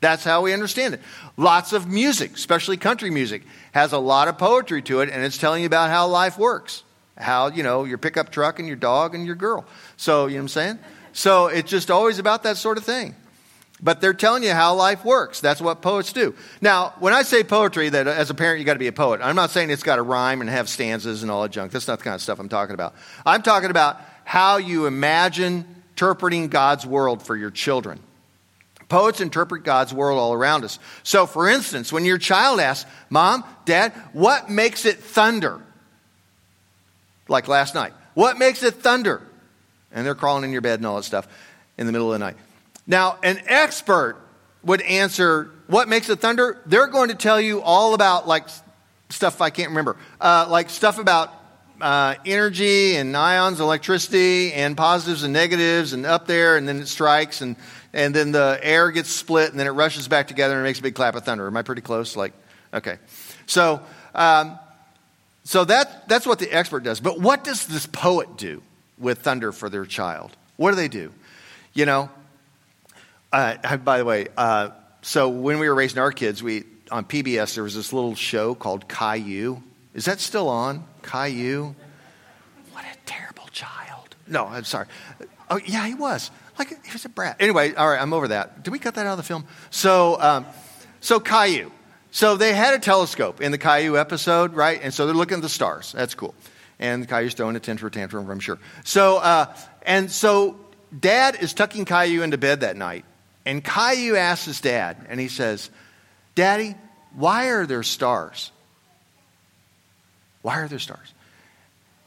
That's 0.00 0.24
how 0.24 0.42
we 0.42 0.52
understand 0.52 0.94
it. 0.94 1.00
Lots 1.36 1.72
of 1.72 1.86
music, 1.86 2.34
especially 2.34 2.76
country 2.76 3.10
music, 3.10 3.42
has 3.72 3.92
a 3.92 3.98
lot 3.98 4.28
of 4.28 4.38
poetry 4.38 4.82
to 4.82 5.00
it, 5.00 5.10
and 5.10 5.22
it's 5.22 5.36
telling 5.38 5.62
you 5.62 5.66
about 5.66 5.90
how 5.90 6.06
life 6.08 6.38
works. 6.38 6.82
How, 7.18 7.48
you 7.48 7.62
know, 7.62 7.84
your 7.84 7.98
pickup 7.98 8.30
truck 8.30 8.58
and 8.58 8.66
your 8.66 8.78
dog 8.78 9.14
and 9.14 9.26
your 9.26 9.34
girl. 9.34 9.66
So, 9.98 10.26
you 10.26 10.34
know 10.34 10.38
what 10.38 10.42
I'm 10.44 10.48
saying? 10.48 10.78
So 11.12 11.48
it's 11.48 11.70
just 11.70 11.90
always 11.90 12.18
about 12.18 12.44
that 12.44 12.56
sort 12.56 12.78
of 12.78 12.84
thing. 12.84 13.14
But 13.82 14.00
they're 14.00 14.14
telling 14.14 14.42
you 14.42 14.52
how 14.52 14.74
life 14.74 15.04
works. 15.04 15.40
That's 15.40 15.60
what 15.60 15.80
poets 15.80 16.12
do. 16.12 16.34
Now, 16.60 16.94
when 16.98 17.12
I 17.12 17.22
say 17.22 17.42
poetry, 17.44 17.88
that 17.90 18.06
as 18.06 18.30
a 18.30 18.34
parent 18.34 18.60
you 18.60 18.66
got 18.66 18.74
to 18.74 18.78
be 18.78 18.88
a 18.88 18.92
poet. 18.92 19.20
I'm 19.22 19.36
not 19.36 19.50
saying 19.50 19.70
it's 19.70 19.82
got 19.82 19.96
to 19.96 20.02
rhyme 20.02 20.40
and 20.40 20.50
have 20.50 20.68
stanzas 20.68 21.22
and 21.22 21.30
all 21.30 21.42
that 21.42 21.50
junk. 21.50 21.72
That's 21.72 21.88
not 21.88 21.98
the 21.98 22.04
kind 22.04 22.14
of 22.14 22.22
stuff 22.22 22.38
I'm 22.38 22.48
talking 22.48 22.74
about. 22.74 22.94
I'm 23.24 23.42
talking 23.42 23.70
about 23.70 24.00
how 24.24 24.58
you 24.58 24.86
imagine 24.86 25.82
interpreting 25.92 26.48
God's 26.48 26.86
world 26.86 27.22
for 27.22 27.36
your 27.36 27.50
children. 27.50 28.00
Poets 28.90 29.20
interpret 29.20 29.62
God's 29.64 29.94
world 29.94 30.18
all 30.18 30.34
around 30.34 30.64
us. 30.64 30.78
So, 31.04 31.24
for 31.24 31.48
instance, 31.48 31.92
when 31.92 32.04
your 32.04 32.18
child 32.18 32.60
asks, 32.60 32.90
Mom, 33.08 33.44
Dad, 33.64 33.92
what 34.12 34.50
makes 34.50 34.84
it 34.84 34.98
thunder? 34.98 35.62
Like 37.28 37.48
last 37.48 37.74
night. 37.74 37.94
What 38.14 38.36
makes 38.36 38.62
it 38.64 38.74
thunder? 38.74 39.22
And 39.92 40.04
they're 40.04 40.16
crawling 40.16 40.44
in 40.44 40.50
your 40.50 40.60
bed 40.60 40.80
and 40.80 40.86
all 40.86 40.96
that 40.96 41.04
stuff 41.04 41.28
in 41.78 41.86
the 41.86 41.92
middle 41.92 42.12
of 42.12 42.18
the 42.18 42.24
night. 42.24 42.36
Now, 42.86 43.16
an 43.22 43.40
expert 43.46 44.16
would 44.64 44.82
answer, 44.82 45.50
What 45.68 45.88
makes 45.88 46.10
it 46.10 46.18
thunder? 46.18 46.60
They're 46.66 46.88
going 46.88 47.10
to 47.10 47.14
tell 47.14 47.40
you 47.40 47.62
all 47.62 47.94
about, 47.94 48.26
like, 48.26 48.48
stuff 49.08 49.40
I 49.40 49.50
can't 49.50 49.70
remember, 49.70 49.96
uh, 50.20 50.46
like 50.50 50.68
stuff 50.68 50.98
about 50.98 51.32
uh, 51.80 52.16
energy 52.26 52.96
and 52.96 53.16
ions, 53.16 53.60
electricity, 53.60 54.52
and 54.52 54.76
positives 54.76 55.22
and 55.22 55.32
negatives, 55.32 55.92
and 55.92 56.04
up 56.04 56.26
there, 56.26 56.56
and 56.56 56.66
then 56.66 56.80
it 56.80 56.88
strikes, 56.88 57.40
and, 57.40 57.54
and 57.92 58.14
then 58.14 58.32
the 58.32 58.58
air 58.62 58.90
gets 58.90 59.10
split, 59.10 59.50
and 59.50 59.58
then 59.58 59.66
it 59.66 59.70
rushes 59.70 60.08
back 60.08 60.28
together 60.28 60.54
and 60.54 60.62
makes 60.62 60.78
a 60.78 60.82
big 60.82 60.94
clap 60.94 61.14
of 61.14 61.24
thunder. 61.24 61.46
Am 61.46 61.56
I 61.56 61.62
pretty 61.62 61.82
close? 61.82 62.16
Like, 62.16 62.32
okay. 62.72 62.98
So, 63.46 63.80
um, 64.14 64.58
so 65.44 65.64
that, 65.64 66.08
that's 66.08 66.26
what 66.26 66.38
the 66.38 66.50
expert 66.52 66.84
does. 66.84 67.00
But 67.00 67.20
what 67.20 67.42
does 67.44 67.66
this 67.66 67.86
poet 67.86 68.36
do 68.36 68.62
with 68.98 69.18
thunder 69.18 69.52
for 69.52 69.68
their 69.68 69.84
child? 69.84 70.36
What 70.56 70.70
do 70.70 70.76
they 70.76 70.88
do? 70.88 71.12
You 71.72 71.86
know, 71.86 72.10
uh, 73.32 73.76
by 73.78 73.98
the 73.98 74.04
way, 74.04 74.28
uh, 74.36 74.70
so 75.02 75.28
when 75.28 75.58
we 75.58 75.68
were 75.68 75.74
raising 75.74 75.98
our 75.98 76.12
kids, 76.12 76.42
we 76.42 76.64
on 76.90 77.04
PBS 77.04 77.54
there 77.54 77.64
was 77.64 77.74
this 77.74 77.92
little 77.92 78.14
show 78.14 78.54
called 78.54 78.88
Caillou. 78.88 79.62
Is 79.94 80.04
that 80.04 80.20
still 80.20 80.48
on? 80.48 80.84
Caillou? 81.02 81.74
What 82.72 82.84
a 82.84 82.96
terrible 83.06 83.48
child. 83.52 84.14
No, 84.26 84.46
I'm 84.46 84.64
sorry. 84.64 84.86
Oh, 85.48 85.60
yeah, 85.64 85.86
he 85.86 85.94
was. 85.94 86.30
Like, 86.60 86.84
he 86.84 86.92
was 86.92 87.06
a 87.06 87.08
brat. 87.08 87.36
Anyway, 87.40 87.72
all 87.74 87.88
right, 87.88 87.98
I'm 87.98 88.12
over 88.12 88.28
that. 88.28 88.62
Did 88.62 88.70
we 88.70 88.78
cut 88.78 88.96
that 88.96 89.06
out 89.06 89.12
of 89.12 89.16
the 89.16 89.22
film? 89.22 89.46
So, 89.70 90.20
um, 90.20 90.44
so 91.00 91.18
Caillou. 91.18 91.70
So 92.10 92.36
they 92.36 92.52
had 92.52 92.74
a 92.74 92.78
telescope 92.78 93.40
in 93.40 93.50
the 93.50 93.56
Caillou 93.56 93.96
episode, 93.96 94.52
right? 94.52 94.78
And 94.82 94.92
so 94.92 95.06
they're 95.06 95.14
looking 95.14 95.36
at 95.36 95.42
the 95.42 95.48
stars. 95.48 95.92
That's 95.92 96.14
cool. 96.14 96.34
And 96.78 97.08
Caillou's 97.08 97.32
throwing 97.32 97.56
a 97.56 97.60
temper 97.60 97.88
tantrum, 97.88 98.28
I'm 98.28 98.40
sure. 98.40 98.58
So, 98.84 99.16
uh, 99.16 99.56
and 99.86 100.10
so 100.10 100.60
dad 100.98 101.38
is 101.40 101.54
tucking 101.54 101.86
Caillou 101.86 102.20
into 102.20 102.36
bed 102.36 102.60
that 102.60 102.76
night. 102.76 103.06
And 103.46 103.64
Caillou 103.64 104.16
asks 104.16 104.44
his 104.44 104.60
dad, 104.60 104.98
and 105.08 105.18
he 105.18 105.28
says, 105.28 105.70
Daddy, 106.34 106.74
why 107.14 107.46
are 107.46 107.64
there 107.64 107.82
stars? 107.82 108.52
Why 110.42 110.60
are 110.60 110.68
there 110.68 110.78
stars? 110.78 111.14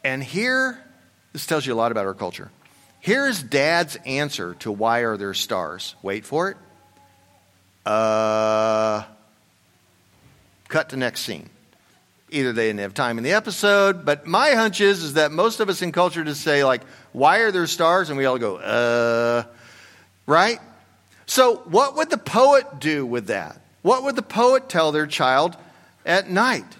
And 0.03 0.24
here, 0.24 0.77
this 1.31 1.48
tells 1.48 1.65
you 1.65 1.74
a 1.74 1.75
lot 1.75 1.91
about 1.91 2.05
our 2.05 2.13
culture. 2.13 2.51
Here's 3.03 3.43
dad's 3.43 3.98
answer 4.05 4.53
to 4.60 4.72
why 4.72 5.00
are 5.00 5.17
there 5.17 5.33
stars. 5.33 5.93
Wait 6.01 6.25
for 6.25 6.51
it. 6.51 6.57
Uh, 7.86 9.03
cut 10.69 10.88
to 10.91 10.95
next 10.95 11.24
scene. 11.24 11.50
Either 12.29 12.53
they 12.53 12.67
didn't 12.67 12.79
have 12.79 12.93
time 12.93 13.17
in 13.17 13.25
the 13.25 13.33
episode, 13.33 14.05
but 14.05 14.25
my 14.25 14.51
hunch 14.51 14.79
is, 14.79 15.03
is 15.03 15.13
that 15.15 15.33
most 15.33 15.60
of 15.60 15.67
us 15.67 15.81
in 15.81 15.91
culture 15.91 16.24
just 16.24 16.43
say, 16.43 16.63
like, 16.63 16.81
why 17.12 17.39
are 17.39 17.51
there 17.51 17.67
stars? 17.67 18.07
And 18.07 18.17
we 18.17 18.24
all 18.24 18.38
go, 18.38 18.55
uh, 18.55 19.43
right? 20.25 20.62
So, 21.25 21.57
what 21.65 21.98
would 21.98 22.10
the 22.10 22.17
poet 22.17 22.79
do 22.79 23.05
with 23.05 23.27
that? 23.27 23.60
What 23.81 24.03
would 24.03 24.15
the 24.15 24.22
poet 24.22 24.69
tell 24.69 24.93
their 24.93 25.07
child 25.07 25.57
at 26.05 26.29
night? 26.29 26.77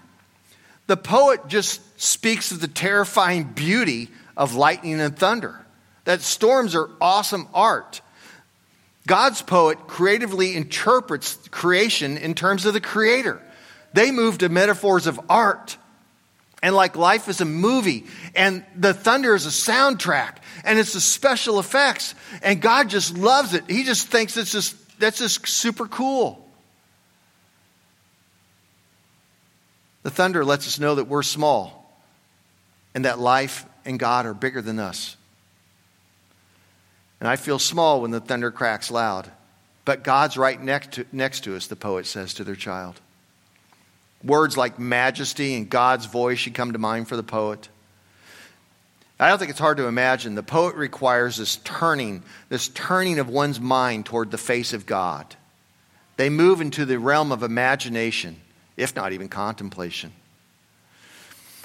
The 0.86 0.96
poet 0.96 1.48
just 1.48 1.82
speaks 2.00 2.50
of 2.50 2.62
the 2.62 2.68
terrifying 2.68 3.44
beauty 3.44 4.08
of 4.38 4.54
lightning 4.54 5.02
and 5.02 5.14
thunder, 5.14 5.63
that 6.04 6.20
storms 6.22 6.74
are 6.74 6.90
awesome 7.00 7.48
art. 7.54 8.00
God's 9.06 9.42
poet 9.42 9.86
creatively 9.86 10.56
interprets 10.56 11.36
creation 11.50 12.16
in 12.16 12.34
terms 12.34 12.66
of 12.66 12.72
the 12.72 12.80
creator. 12.80 13.42
They 13.92 14.10
move 14.10 14.38
to 14.38 14.48
metaphors 14.48 15.06
of 15.06 15.20
art. 15.28 15.76
And 16.62 16.74
like 16.74 16.96
life 16.96 17.28
is 17.28 17.42
a 17.42 17.44
movie, 17.44 18.06
and 18.34 18.64
the 18.74 18.94
thunder 18.94 19.34
is 19.34 19.44
a 19.44 19.50
soundtrack, 19.50 20.36
and 20.64 20.78
it's 20.78 20.94
the 20.94 21.00
special 21.00 21.60
effects, 21.60 22.14
and 22.42 22.58
God 22.58 22.88
just 22.88 23.18
loves 23.18 23.52
it. 23.52 23.64
He 23.68 23.84
just 23.84 24.08
thinks 24.08 24.38
it's 24.38 24.50
just 24.50 24.74
that's 24.98 25.18
just 25.18 25.46
super 25.46 25.86
cool. 25.86 26.42
The 30.04 30.10
thunder 30.10 30.42
lets 30.42 30.66
us 30.66 30.78
know 30.78 30.94
that 30.94 31.04
we're 31.04 31.22
small 31.22 31.94
and 32.94 33.04
that 33.04 33.18
life 33.18 33.66
and 33.84 33.98
God 33.98 34.24
are 34.24 34.34
bigger 34.34 34.62
than 34.62 34.78
us. 34.78 35.16
And 37.24 37.30
I 37.30 37.36
feel 37.36 37.58
small 37.58 38.02
when 38.02 38.10
the 38.10 38.20
thunder 38.20 38.50
cracks 38.50 38.90
loud. 38.90 39.30
But 39.86 40.04
God's 40.04 40.36
right 40.36 40.60
next 40.60 40.92
to, 40.92 41.06
next 41.10 41.44
to 41.44 41.56
us, 41.56 41.68
the 41.68 41.74
poet 41.74 42.04
says 42.04 42.34
to 42.34 42.44
their 42.44 42.54
child. 42.54 43.00
Words 44.22 44.58
like 44.58 44.78
majesty 44.78 45.54
and 45.54 45.70
God's 45.70 46.04
voice 46.04 46.38
should 46.38 46.52
come 46.52 46.74
to 46.74 46.78
mind 46.78 47.08
for 47.08 47.16
the 47.16 47.22
poet. 47.22 47.70
I 49.18 49.30
don't 49.30 49.38
think 49.38 49.50
it's 49.50 49.58
hard 49.58 49.78
to 49.78 49.86
imagine. 49.86 50.34
The 50.34 50.42
poet 50.42 50.74
requires 50.76 51.38
this 51.38 51.56
turning, 51.56 52.24
this 52.50 52.68
turning 52.68 53.18
of 53.18 53.30
one's 53.30 53.58
mind 53.58 54.04
toward 54.04 54.30
the 54.30 54.36
face 54.36 54.74
of 54.74 54.84
God. 54.84 55.34
They 56.18 56.28
move 56.28 56.60
into 56.60 56.84
the 56.84 56.98
realm 56.98 57.32
of 57.32 57.42
imagination 57.42 58.38
if 58.76 58.94
not 58.94 59.14
even 59.14 59.30
contemplation. 59.30 60.12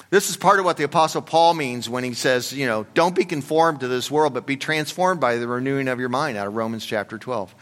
This 0.10 0.30
is 0.32 0.38
part 0.38 0.58
of 0.58 0.66
what 0.66 0.78
the 0.78 0.84
Apostle 0.86 1.22
Paul 1.22 1.54
means 1.54 1.88
when 1.88 2.04
he 2.04 2.14
says, 2.14 2.52
you 2.52 2.66
know, 2.66 2.86
don't 2.96 3.14
be 3.14 3.26
conformed 3.26 3.82
to 3.82 3.88
this 3.88 4.10
world, 4.10 4.34
but 4.34 4.48
be 4.48 4.58
transformed 4.58 5.22
by 5.22 5.36
the 5.36 5.48
renewing 5.48 5.88
of 5.88 6.00
your 6.00 6.10
mind, 6.10 6.36
out 6.36 6.48
of 6.48 6.56
Romans 6.56 6.84
chapter 6.84 7.20
12. 7.20 7.54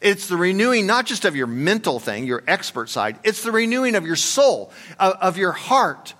It's 0.00 0.26
the 0.26 0.38
renewing 0.38 0.86
not 0.86 1.04
just 1.04 1.26
of 1.26 1.36
your 1.36 1.46
mental 1.46 2.00
thing, 2.00 2.24
your 2.24 2.42
expert 2.46 2.88
side, 2.88 3.18
it's 3.22 3.42
the 3.42 3.52
renewing 3.52 3.96
of 3.96 4.06
your 4.06 4.16
soul, 4.16 4.72
of, 4.98 5.12
of 5.20 5.36
your 5.36 5.52
heart, 5.52 6.14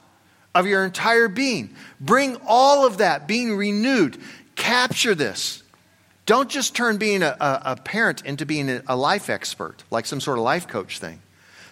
of 0.55 0.67
your 0.67 0.85
entire 0.85 1.29
being. 1.29 1.75
Bring 1.99 2.37
all 2.47 2.87
of 2.87 2.99
that 2.99 3.27
being 3.27 3.57
renewed. 3.57 4.19
Capture 4.57 5.15
this. 5.15 5.63
Don't 6.27 6.51
just 6.51 6.77
turn 6.77 6.99
being 6.99 7.23
a, 7.23 7.35
a, 7.41 7.63
a 7.65 7.77
parent 7.77 8.23
into 8.27 8.45
being 8.45 8.69
a, 8.69 8.83
a 8.87 8.97
life 8.97 9.31
expert, 9.31 9.83
like 9.91 10.05
some 10.05 10.21
sort 10.21 10.37
of 10.37 10.45
life 10.45 10.69
coach 10.69 10.99
thing. 10.99 11.23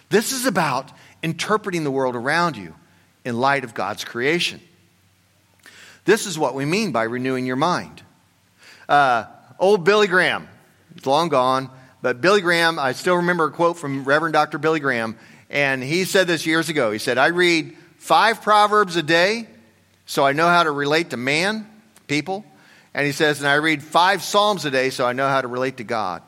This 0.09 0.31
is 0.31 0.47
about 0.47 0.91
interpreting 1.21 1.83
the 1.83 1.91
world 1.91 2.15
around 2.15 2.57
you 2.57 2.73
in 3.29 3.39
light 3.39 3.63
of 3.63 3.73
God's 3.73 4.03
creation. 4.03 4.59
This 6.03 6.25
is 6.25 6.37
what 6.37 6.55
we 6.55 6.65
mean 6.65 6.91
by 6.91 7.03
renewing 7.03 7.45
your 7.45 7.55
mind. 7.55 8.01
Uh, 8.89 9.25
old 9.59 9.85
Billy 9.85 10.07
Graham, 10.07 10.49
he's 10.95 11.05
long 11.05 11.29
gone, 11.29 11.69
but 12.01 12.19
Billy 12.19 12.41
Graham, 12.41 12.79
I 12.79 12.93
still 12.93 13.17
remember 13.17 13.45
a 13.45 13.51
quote 13.51 13.77
from 13.77 14.03
Reverend 14.03 14.33
Dr. 14.33 14.57
Billy 14.57 14.79
Graham, 14.79 15.17
and 15.49 15.83
he 15.83 16.05
said 16.05 16.27
this 16.27 16.45
years 16.45 16.67
ago. 16.69 16.91
He 16.91 16.99
said, 16.99 17.17
I 17.17 17.27
read 17.27 17.75
five 17.97 18.41
Proverbs 18.41 18.95
a 18.95 19.03
day 19.03 19.47
so 20.05 20.25
I 20.25 20.33
know 20.33 20.47
how 20.47 20.63
to 20.63 20.71
relate 20.71 21.11
to 21.11 21.17
man, 21.17 21.69
people. 22.07 22.43
And 22.95 23.05
he 23.05 23.11
says, 23.11 23.39
and 23.39 23.47
I 23.47 23.55
read 23.55 23.83
five 23.83 24.23
Psalms 24.23 24.65
a 24.65 24.71
day 24.71 24.89
so 24.89 25.05
I 25.05 25.13
know 25.13 25.27
how 25.27 25.41
to 25.41 25.47
relate 25.47 25.77
to 25.77 25.83
God. 25.83 26.23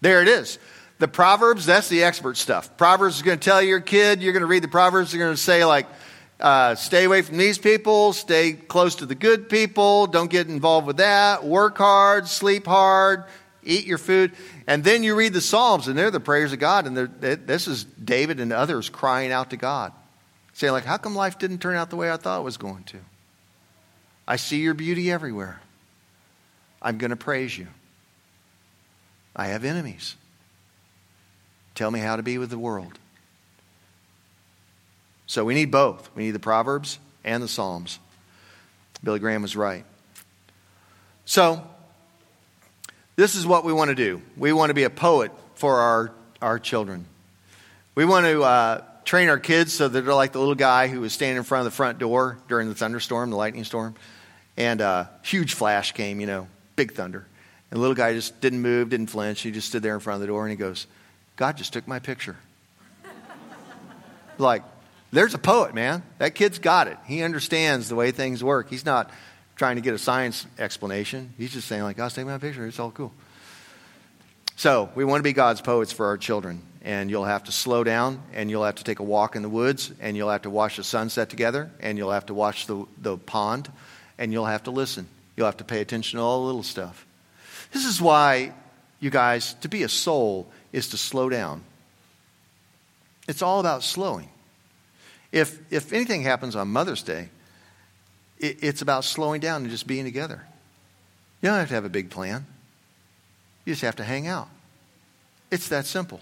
There 0.00 0.22
it 0.22 0.28
is. 0.28 0.58
The 0.98 1.08
Proverbs, 1.08 1.66
that's 1.66 1.88
the 1.88 2.04
expert 2.04 2.36
stuff. 2.36 2.76
Proverbs 2.76 3.16
is 3.16 3.22
going 3.22 3.38
to 3.38 3.44
tell 3.44 3.60
your 3.60 3.80
kid, 3.80 4.22
you're 4.22 4.32
going 4.32 4.42
to 4.42 4.46
read 4.46 4.62
the 4.62 4.68
Proverbs, 4.68 5.12
they're 5.12 5.20
going 5.20 5.34
to 5.34 5.36
say, 5.36 5.64
like, 5.64 5.86
uh, 6.42 6.74
stay 6.74 7.04
away 7.04 7.22
from 7.22 7.38
these 7.38 7.56
people, 7.56 8.12
stay 8.12 8.52
close 8.52 8.96
to 8.96 9.06
the 9.06 9.14
good 9.14 9.48
people, 9.48 10.08
don't 10.08 10.30
get 10.30 10.48
involved 10.48 10.88
with 10.88 10.96
that, 10.96 11.44
work 11.44 11.78
hard, 11.78 12.26
sleep 12.26 12.66
hard, 12.66 13.24
eat 13.62 13.86
your 13.86 13.96
food. 13.96 14.32
And 14.66 14.82
then 14.82 15.04
you 15.04 15.14
read 15.14 15.34
the 15.34 15.40
Psalms, 15.40 15.86
and 15.86 15.96
they're 15.96 16.10
the 16.10 16.18
prayers 16.18 16.52
of 16.52 16.58
God, 16.58 16.88
and 16.88 16.96
this 16.96 17.68
is 17.68 17.84
David 17.84 18.40
and 18.40 18.52
others 18.52 18.90
crying 18.90 19.30
out 19.30 19.50
to 19.50 19.56
God, 19.56 19.92
saying, 20.52 20.72
like, 20.72 20.84
how 20.84 20.96
come 20.96 21.14
life 21.14 21.38
didn't 21.38 21.58
turn 21.58 21.76
out 21.76 21.90
the 21.90 21.96
way 21.96 22.10
I 22.10 22.16
thought 22.16 22.40
it 22.40 22.44
was 22.44 22.56
going 22.56 22.82
to? 22.84 22.98
I 24.26 24.34
see 24.34 24.58
your 24.58 24.74
beauty 24.74 25.12
everywhere. 25.12 25.60
I'm 26.80 26.98
going 26.98 27.10
to 27.10 27.16
praise 27.16 27.56
you. 27.56 27.68
I 29.36 29.46
have 29.46 29.64
enemies. 29.64 30.16
Tell 31.76 31.90
me 31.90 32.00
how 32.00 32.16
to 32.16 32.22
be 32.24 32.36
with 32.36 32.50
the 32.50 32.58
world. 32.58 32.98
So 35.32 35.46
we 35.46 35.54
need 35.54 35.70
both. 35.70 36.10
We 36.14 36.24
need 36.24 36.32
the 36.32 36.38
Proverbs 36.38 36.98
and 37.24 37.42
the 37.42 37.48
Psalms. 37.48 37.98
Billy 39.02 39.18
Graham 39.18 39.40
was 39.40 39.56
right. 39.56 39.86
So, 41.24 41.66
this 43.16 43.34
is 43.34 43.46
what 43.46 43.64
we 43.64 43.72
want 43.72 43.88
to 43.88 43.94
do. 43.94 44.20
We 44.36 44.52
want 44.52 44.68
to 44.68 44.74
be 44.74 44.82
a 44.82 44.90
poet 44.90 45.32
for 45.54 45.76
our, 45.76 46.12
our 46.42 46.58
children. 46.58 47.06
We 47.94 48.04
want 48.04 48.26
to 48.26 48.42
uh, 48.42 48.84
train 49.06 49.30
our 49.30 49.38
kids 49.38 49.72
so 49.72 49.88
that 49.88 50.02
they're 50.02 50.12
like 50.12 50.32
the 50.32 50.38
little 50.38 50.54
guy 50.54 50.88
who 50.88 51.00
was 51.00 51.14
standing 51.14 51.38
in 51.38 51.44
front 51.44 51.66
of 51.66 51.72
the 51.72 51.74
front 51.74 51.98
door 51.98 52.36
during 52.46 52.68
the 52.68 52.74
thunderstorm, 52.74 53.30
the 53.30 53.36
lightning 53.36 53.64
storm. 53.64 53.94
And 54.58 54.82
a 54.82 54.86
uh, 54.86 55.06
huge 55.22 55.54
flash 55.54 55.92
came, 55.92 56.20
you 56.20 56.26
know, 56.26 56.46
big 56.76 56.92
thunder. 56.92 57.26
And 57.70 57.78
the 57.78 57.80
little 57.80 57.96
guy 57.96 58.12
just 58.12 58.38
didn't 58.42 58.60
move, 58.60 58.90
didn't 58.90 59.06
flinch. 59.06 59.40
He 59.40 59.50
just 59.50 59.68
stood 59.68 59.82
there 59.82 59.94
in 59.94 60.00
front 60.00 60.16
of 60.16 60.20
the 60.20 60.26
door 60.26 60.42
and 60.42 60.50
he 60.50 60.58
goes, 60.58 60.86
God 61.36 61.56
just 61.56 61.72
took 61.72 61.88
my 61.88 62.00
picture. 62.00 62.36
like, 64.36 64.62
there's 65.12 65.34
a 65.34 65.38
poet, 65.38 65.74
man. 65.74 66.02
That 66.18 66.34
kid's 66.34 66.58
got 66.58 66.88
it. 66.88 66.96
He 67.06 67.22
understands 67.22 67.88
the 67.88 67.94
way 67.94 68.10
things 68.10 68.42
work. 68.42 68.70
He's 68.70 68.86
not 68.86 69.10
trying 69.56 69.76
to 69.76 69.82
get 69.82 69.94
a 69.94 69.98
science 69.98 70.46
explanation. 70.58 71.34
He's 71.36 71.52
just 71.52 71.68
saying, 71.68 71.82
like, 71.82 71.96
God's 71.96 72.14
taking 72.14 72.28
my 72.28 72.38
picture. 72.38 72.66
It's 72.66 72.80
all 72.80 72.90
cool. 72.90 73.12
So, 74.56 74.90
we 74.94 75.04
want 75.04 75.20
to 75.20 75.22
be 75.22 75.32
God's 75.32 75.60
poets 75.60 75.92
for 75.92 76.06
our 76.06 76.16
children. 76.16 76.62
And 76.82 77.10
you'll 77.10 77.24
have 77.24 77.44
to 77.44 77.52
slow 77.52 77.84
down, 77.84 78.22
and 78.32 78.50
you'll 78.50 78.64
have 78.64 78.76
to 78.76 78.84
take 78.84 78.98
a 78.98 79.04
walk 79.04 79.36
in 79.36 79.42
the 79.42 79.48
woods, 79.48 79.92
and 80.00 80.16
you'll 80.16 80.30
have 80.30 80.42
to 80.42 80.50
watch 80.50 80.78
the 80.78 80.84
sunset 80.84 81.28
together, 81.28 81.70
and 81.78 81.96
you'll 81.96 82.10
have 82.10 82.26
to 82.26 82.34
watch 82.34 82.66
the, 82.66 82.86
the 82.98 83.16
pond, 83.16 83.70
and 84.18 84.32
you'll 84.32 84.46
have 84.46 84.64
to 84.64 84.72
listen. 84.72 85.06
You'll 85.36 85.46
have 85.46 85.58
to 85.58 85.64
pay 85.64 85.80
attention 85.80 86.18
to 86.18 86.22
all 86.24 86.40
the 86.40 86.46
little 86.46 86.62
stuff. 86.62 87.06
This 87.70 87.84
is 87.84 88.00
why, 88.00 88.52
you 88.98 89.10
guys, 89.10 89.54
to 89.60 89.68
be 89.68 89.84
a 89.84 89.88
soul 89.88 90.50
is 90.72 90.88
to 90.88 90.96
slow 90.96 91.28
down. 91.28 91.62
It's 93.28 93.42
all 93.42 93.60
about 93.60 93.82
slowing. 93.84 94.28
If, 95.32 95.58
if 95.72 95.92
anything 95.92 96.22
happens 96.22 96.54
on 96.54 96.68
Mother's 96.68 97.02
Day, 97.02 97.30
it, 98.38 98.62
it's 98.62 98.82
about 98.82 99.04
slowing 99.04 99.40
down 99.40 99.62
and 99.62 99.70
just 99.70 99.86
being 99.86 100.04
together. 100.04 100.44
You 101.40 101.48
don't 101.48 101.58
have 101.58 101.68
to 101.68 101.74
have 101.74 101.84
a 101.84 101.90
big 101.90 102.10
plan, 102.10 102.46
you 103.64 103.72
just 103.72 103.82
have 103.82 103.96
to 103.96 104.04
hang 104.04 104.26
out. 104.26 104.48
It's 105.50 105.68
that 105.68 105.86
simple. 105.86 106.20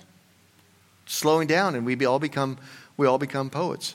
Slowing 1.06 1.48
down, 1.48 1.74
and 1.74 1.84
we 1.84 1.94
be 1.94 2.06
all 2.06 2.18
become, 2.18 2.58
we 2.96 3.06
all 3.06 3.18
become 3.18 3.50
poets. 3.50 3.94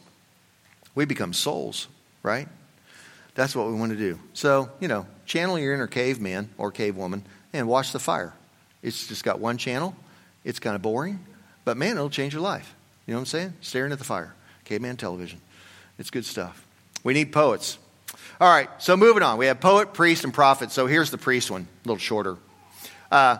We 0.95 1.05
become 1.05 1.33
souls, 1.33 1.87
right? 2.23 2.47
That's 3.35 3.55
what 3.55 3.67
we 3.67 3.73
want 3.73 3.91
to 3.91 3.97
do. 3.97 4.19
So, 4.33 4.69
you 4.79 4.87
know, 4.87 5.05
channel 5.25 5.59
your 5.59 5.73
inner 5.73 5.87
caveman 5.87 6.49
or 6.57 6.71
cavewoman 6.71 7.21
and 7.53 7.67
watch 7.67 7.91
the 7.91 7.99
fire. 7.99 8.33
It's 8.81 9.07
just 9.07 9.23
got 9.23 9.39
one 9.39 9.57
channel. 9.57 9.95
It's 10.43 10.59
kind 10.59 10.75
of 10.75 10.81
boring, 10.81 11.19
but 11.65 11.75
man, 11.75 11.97
it'll 11.97 12.09
change 12.09 12.33
your 12.33 12.41
life. 12.41 12.73
You 13.05 13.13
know 13.13 13.17
what 13.17 13.21
I'm 13.21 13.25
saying? 13.25 13.53
Staring 13.61 13.91
at 13.91 13.97
the 13.97 14.05
fire. 14.05 14.33
Caveman 14.65 14.97
television. 14.97 15.39
It's 15.97 16.09
good 16.09 16.25
stuff. 16.25 16.65
We 17.03 17.13
need 17.13 17.31
poets. 17.31 17.77
All 18.41 18.49
right, 18.49 18.69
so 18.79 18.97
moving 18.97 19.23
on. 19.23 19.37
We 19.37 19.45
have 19.45 19.61
poet, 19.61 19.93
priest, 19.93 20.23
and 20.23 20.33
prophet. 20.33 20.71
So 20.71 20.87
here's 20.87 21.11
the 21.11 21.17
priest 21.17 21.49
one, 21.49 21.61
a 21.61 21.87
little 21.87 21.99
shorter. 21.99 22.37
Uh, 23.09 23.37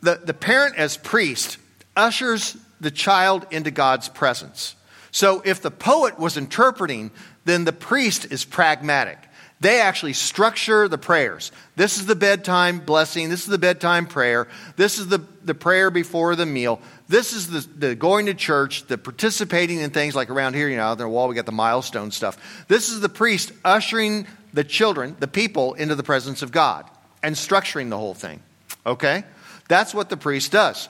the, 0.00 0.20
the 0.24 0.34
parent 0.34 0.76
as 0.76 0.96
priest 0.96 1.58
ushers 1.94 2.56
the 2.80 2.90
child 2.90 3.46
into 3.50 3.70
God's 3.70 4.08
presence. 4.08 4.74
So 5.12 5.42
if 5.44 5.62
the 5.62 5.70
poet 5.70 6.18
was 6.18 6.36
interpreting, 6.36 7.12
then 7.44 7.64
the 7.64 7.72
priest 7.72 8.32
is 8.32 8.44
pragmatic. 8.44 9.18
They 9.62 9.80
actually 9.80 10.14
structure 10.14 10.88
the 10.88 10.98
prayers. 10.98 11.52
This 11.76 11.96
is 11.96 12.06
the 12.06 12.16
bedtime 12.16 12.80
blessing. 12.80 13.28
This 13.28 13.42
is 13.42 13.46
the 13.46 13.58
bedtime 13.58 14.06
prayer. 14.06 14.48
This 14.74 14.98
is 14.98 15.06
the, 15.06 15.18
the 15.44 15.54
prayer 15.54 15.88
before 15.88 16.34
the 16.34 16.46
meal. 16.46 16.80
This 17.06 17.32
is 17.32 17.46
the, 17.46 17.60
the 17.60 17.94
going 17.94 18.26
to 18.26 18.34
church, 18.34 18.86
the 18.86 18.98
participating 18.98 19.78
in 19.78 19.90
things 19.90 20.16
like 20.16 20.30
around 20.30 20.54
here, 20.54 20.68
you 20.68 20.76
know, 20.76 20.88
on 20.88 20.98
the 20.98 21.08
wall 21.08 21.28
we 21.28 21.36
got 21.36 21.46
the 21.46 21.52
milestone 21.52 22.10
stuff. 22.10 22.66
This 22.66 22.88
is 22.88 23.02
the 23.02 23.08
priest 23.08 23.52
ushering 23.64 24.26
the 24.52 24.64
children, 24.64 25.14
the 25.20 25.28
people, 25.28 25.74
into 25.74 25.94
the 25.94 26.02
presence 26.02 26.42
of 26.42 26.50
God 26.50 26.84
and 27.22 27.36
structuring 27.36 27.88
the 27.88 27.98
whole 27.98 28.14
thing. 28.14 28.42
Okay? 28.84 29.22
That's 29.68 29.94
what 29.94 30.10
the 30.10 30.16
priest 30.16 30.50
does. 30.50 30.88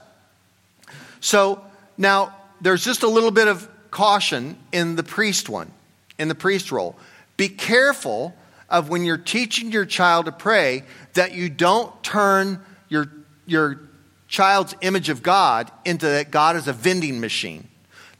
So 1.20 1.62
now 1.98 2.34
there's 2.62 2.82
just 2.82 3.02
a 3.02 3.08
little 3.08 3.32
bit 3.32 3.48
of 3.48 3.68
caution 3.90 4.56
in 4.72 4.96
the 4.96 5.02
priest 5.02 5.50
one, 5.50 5.70
in 6.18 6.28
the 6.28 6.34
priest 6.34 6.72
role. 6.72 6.96
Be 7.36 7.50
careful 7.50 8.34
of 8.72 8.88
when 8.88 9.04
you're 9.04 9.18
teaching 9.18 9.70
your 9.70 9.84
child 9.84 10.26
to 10.26 10.32
pray 10.32 10.82
that 11.12 11.32
you 11.32 11.48
don't 11.48 12.02
turn 12.02 12.58
your, 12.88 13.06
your 13.46 13.80
child's 14.26 14.74
image 14.80 15.10
of 15.10 15.22
God 15.22 15.70
into 15.84 16.06
that 16.06 16.30
God 16.30 16.56
is 16.56 16.66
a 16.66 16.72
vending 16.72 17.20
machine, 17.20 17.68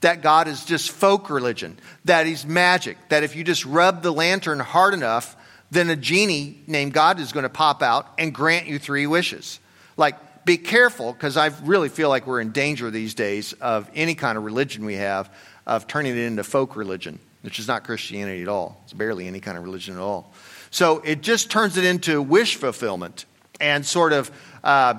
that 0.03 0.21
God 0.21 0.47
is 0.47 0.65
just 0.65 0.91
folk 0.91 1.31
religion, 1.31 1.79
that 2.05 2.27
he's 2.27 2.47
magic, 2.47 2.99
that 3.09 3.25
if 3.25 3.35
you 3.35 3.43
just 3.43 3.65
rub 3.65 4.03
the 4.03 4.13
lantern 4.13 4.61
hard 4.61 4.93
enough, 4.93 5.37
then 5.71 5.89
a 5.89 5.97
genie 5.97 6.63
named 6.67 6.93
God 6.93 7.19
is 7.19 7.33
going 7.33 7.45
to 7.45 7.49
pop 7.49 7.83
out 7.83 8.07
and 8.19 8.35
grant 8.35 8.67
you 8.67 8.79
three 8.79 9.07
wishes. 9.07 9.59
Like, 9.97 10.45
be 10.45 10.59
careful, 10.59 11.15
because 11.15 11.39
I 11.39 11.47
really 11.63 11.89
feel 11.89 12.11
like 12.11 12.27
we're 12.27 12.41
in 12.41 12.51
danger 12.51 12.91
these 12.91 13.15
days 13.15 13.55
of 13.55 13.91
any 13.95 14.15
kind 14.15 14.37
of 14.37 14.45
religion 14.45 14.85
we 14.85 14.97
have, 14.97 15.33
of 15.67 15.87
turning 15.87 16.13
it 16.13 16.19
into 16.19 16.45
folk 16.45 16.77
religion, 16.77 17.21
which 17.43 17.59
is 17.59 17.69
not 17.69 17.85
Christianity 17.85 18.43
at 18.43 18.49
all. 18.49 18.81
It's 18.85 18.93
barely 18.93 19.27
any 19.27 19.41
kind 19.41 19.59
of 19.59 19.65
religion 19.65 19.95
at 19.95 20.01
all. 20.01 20.33
So 20.71 21.01
it 21.01 21.21
just 21.21 21.51
turns 21.51 21.77
it 21.77 21.85
into 21.85 22.23
wish 22.23 22.57
fulfillment 22.57 23.27
and 23.61 23.85
sort 23.85 24.13
of 24.13 24.31
uh, 24.65 24.95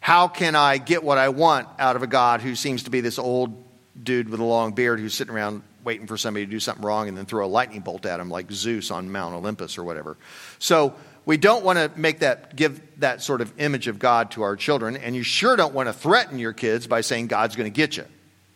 how 0.00 0.28
can 0.28 0.56
I 0.56 0.78
get 0.78 1.04
what 1.04 1.18
I 1.18 1.28
want 1.28 1.68
out 1.78 1.96
of 1.96 2.02
a 2.02 2.06
God 2.06 2.40
who 2.40 2.54
seems 2.54 2.82
to 2.84 2.90
be 2.90 3.00
this 3.00 3.18
old 3.18 3.62
dude 4.02 4.28
with 4.28 4.40
a 4.40 4.44
long 4.44 4.72
beard 4.72 4.98
who's 4.98 5.14
sitting 5.14 5.34
around 5.34 5.62
waiting 5.84 6.06
for 6.06 6.16
somebody 6.16 6.46
to 6.46 6.50
do 6.50 6.60
something 6.60 6.84
wrong 6.84 7.08
and 7.08 7.16
then 7.16 7.26
throw 7.26 7.44
a 7.44 7.48
lightning 7.48 7.80
bolt 7.80 8.06
at 8.06 8.18
him 8.18 8.30
like 8.30 8.50
Zeus 8.50 8.90
on 8.90 9.12
Mount 9.12 9.34
Olympus 9.34 9.78
or 9.78 9.84
whatever. 9.84 10.16
So 10.58 10.94
we 11.26 11.36
don't 11.36 11.64
want 11.64 11.78
to 11.78 11.90
make 11.98 12.20
that 12.20 12.56
give 12.56 12.80
that 13.00 13.22
sort 13.22 13.40
of 13.40 13.52
image 13.58 13.86
of 13.86 13.98
God 13.98 14.30
to 14.32 14.42
our 14.42 14.56
children, 14.56 14.96
and 14.96 15.14
you 15.14 15.22
sure 15.22 15.56
don't 15.56 15.74
want 15.74 15.88
to 15.88 15.92
threaten 15.92 16.38
your 16.38 16.52
kids 16.52 16.86
by 16.86 17.02
saying 17.02 17.28
God's 17.28 17.56
going 17.56 17.70
to 17.70 17.74
get 17.74 17.96
you 17.96 18.04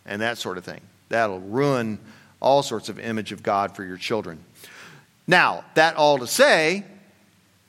and 0.04 0.22
that 0.22 0.38
sort 0.38 0.58
of 0.58 0.64
thing. 0.64 0.80
That'll 1.08 1.40
ruin 1.40 1.98
all 2.40 2.62
sorts 2.62 2.88
of 2.88 2.98
image 2.98 3.32
of 3.32 3.42
God 3.42 3.74
for 3.74 3.84
your 3.84 3.96
children. 3.96 4.44
Now, 5.26 5.64
that 5.74 5.96
all 5.96 6.18
to 6.18 6.26
say, 6.26 6.84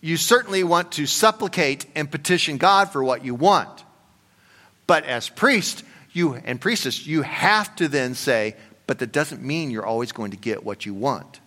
you 0.01 0.15
certainly 0.15 0.63
want 0.63 0.93
to 0.93 1.05
supplicate 1.05 1.85
and 1.95 2.09
petition 2.09 2.57
God 2.57 2.91
for 2.91 3.03
what 3.03 3.25
you 3.25 3.35
want. 3.35 3.83
But 4.87 5.05
as 5.05 5.29
priest, 5.29 5.83
you 6.13 6.35
and 6.35 6.59
priestess, 6.59 7.05
you 7.05 7.21
have 7.21 7.75
to 7.75 7.87
then 7.87 8.15
say, 8.15 8.55
but 8.87 8.99
that 8.99 9.11
doesn't 9.11 9.43
mean 9.43 9.69
you're 9.71 9.85
always 9.85 10.11
going 10.11 10.31
to 10.31 10.37
get 10.37 10.63
what 10.63 10.85
you 10.85 10.93
want. 10.93 11.39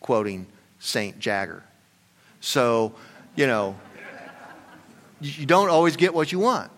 Quoting 0.00 0.46
Saint 0.80 1.18
Jagger. 1.18 1.62
So, 2.40 2.94
you 3.36 3.46
know, 3.46 3.76
you 5.20 5.46
don't 5.46 5.68
always 5.68 5.96
get 5.96 6.12
what 6.12 6.32
you 6.32 6.38
want. 6.38 6.70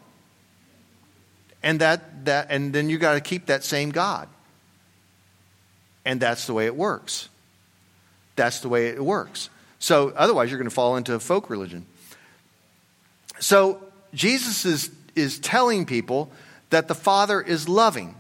And 1.62 1.80
that, 1.80 2.26
that 2.26 2.48
and 2.50 2.72
then 2.72 2.90
you 2.90 2.98
got 2.98 3.14
to 3.14 3.20
keep 3.20 3.46
that 3.46 3.64
same 3.64 3.90
God. 3.90 4.28
And 6.06 6.20
that's 6.20 6.46
the 6.46 6.54
way 6.54 6.66
it 6.66 6.76
works. 6.76 7.28
That's 8.36 8.60
the 8.60 8.68
way 8.68 8.86
it 8.86 9.04
works. 9.04 9.50
So 9.80 10.12
otherwise, 10.16 10.50
you're 10.50 10.58
going 10.58 10.70
to 10.70 10.74
fall 10.74 10.96
into 10.96 11.18
folk 11.18 11.50
religion. 11.50 11.84
So 13.40 13.82
Jesus 14.14 14.64
is, 14.64 14.90
is 15.16 15.38
telling 15.40 15.84
people 15.84 16.30
that 16.70 16.86
the 16.86 16.94
Father 16.94 17.40
is 17.42 17.68
loving, 17.68 18.14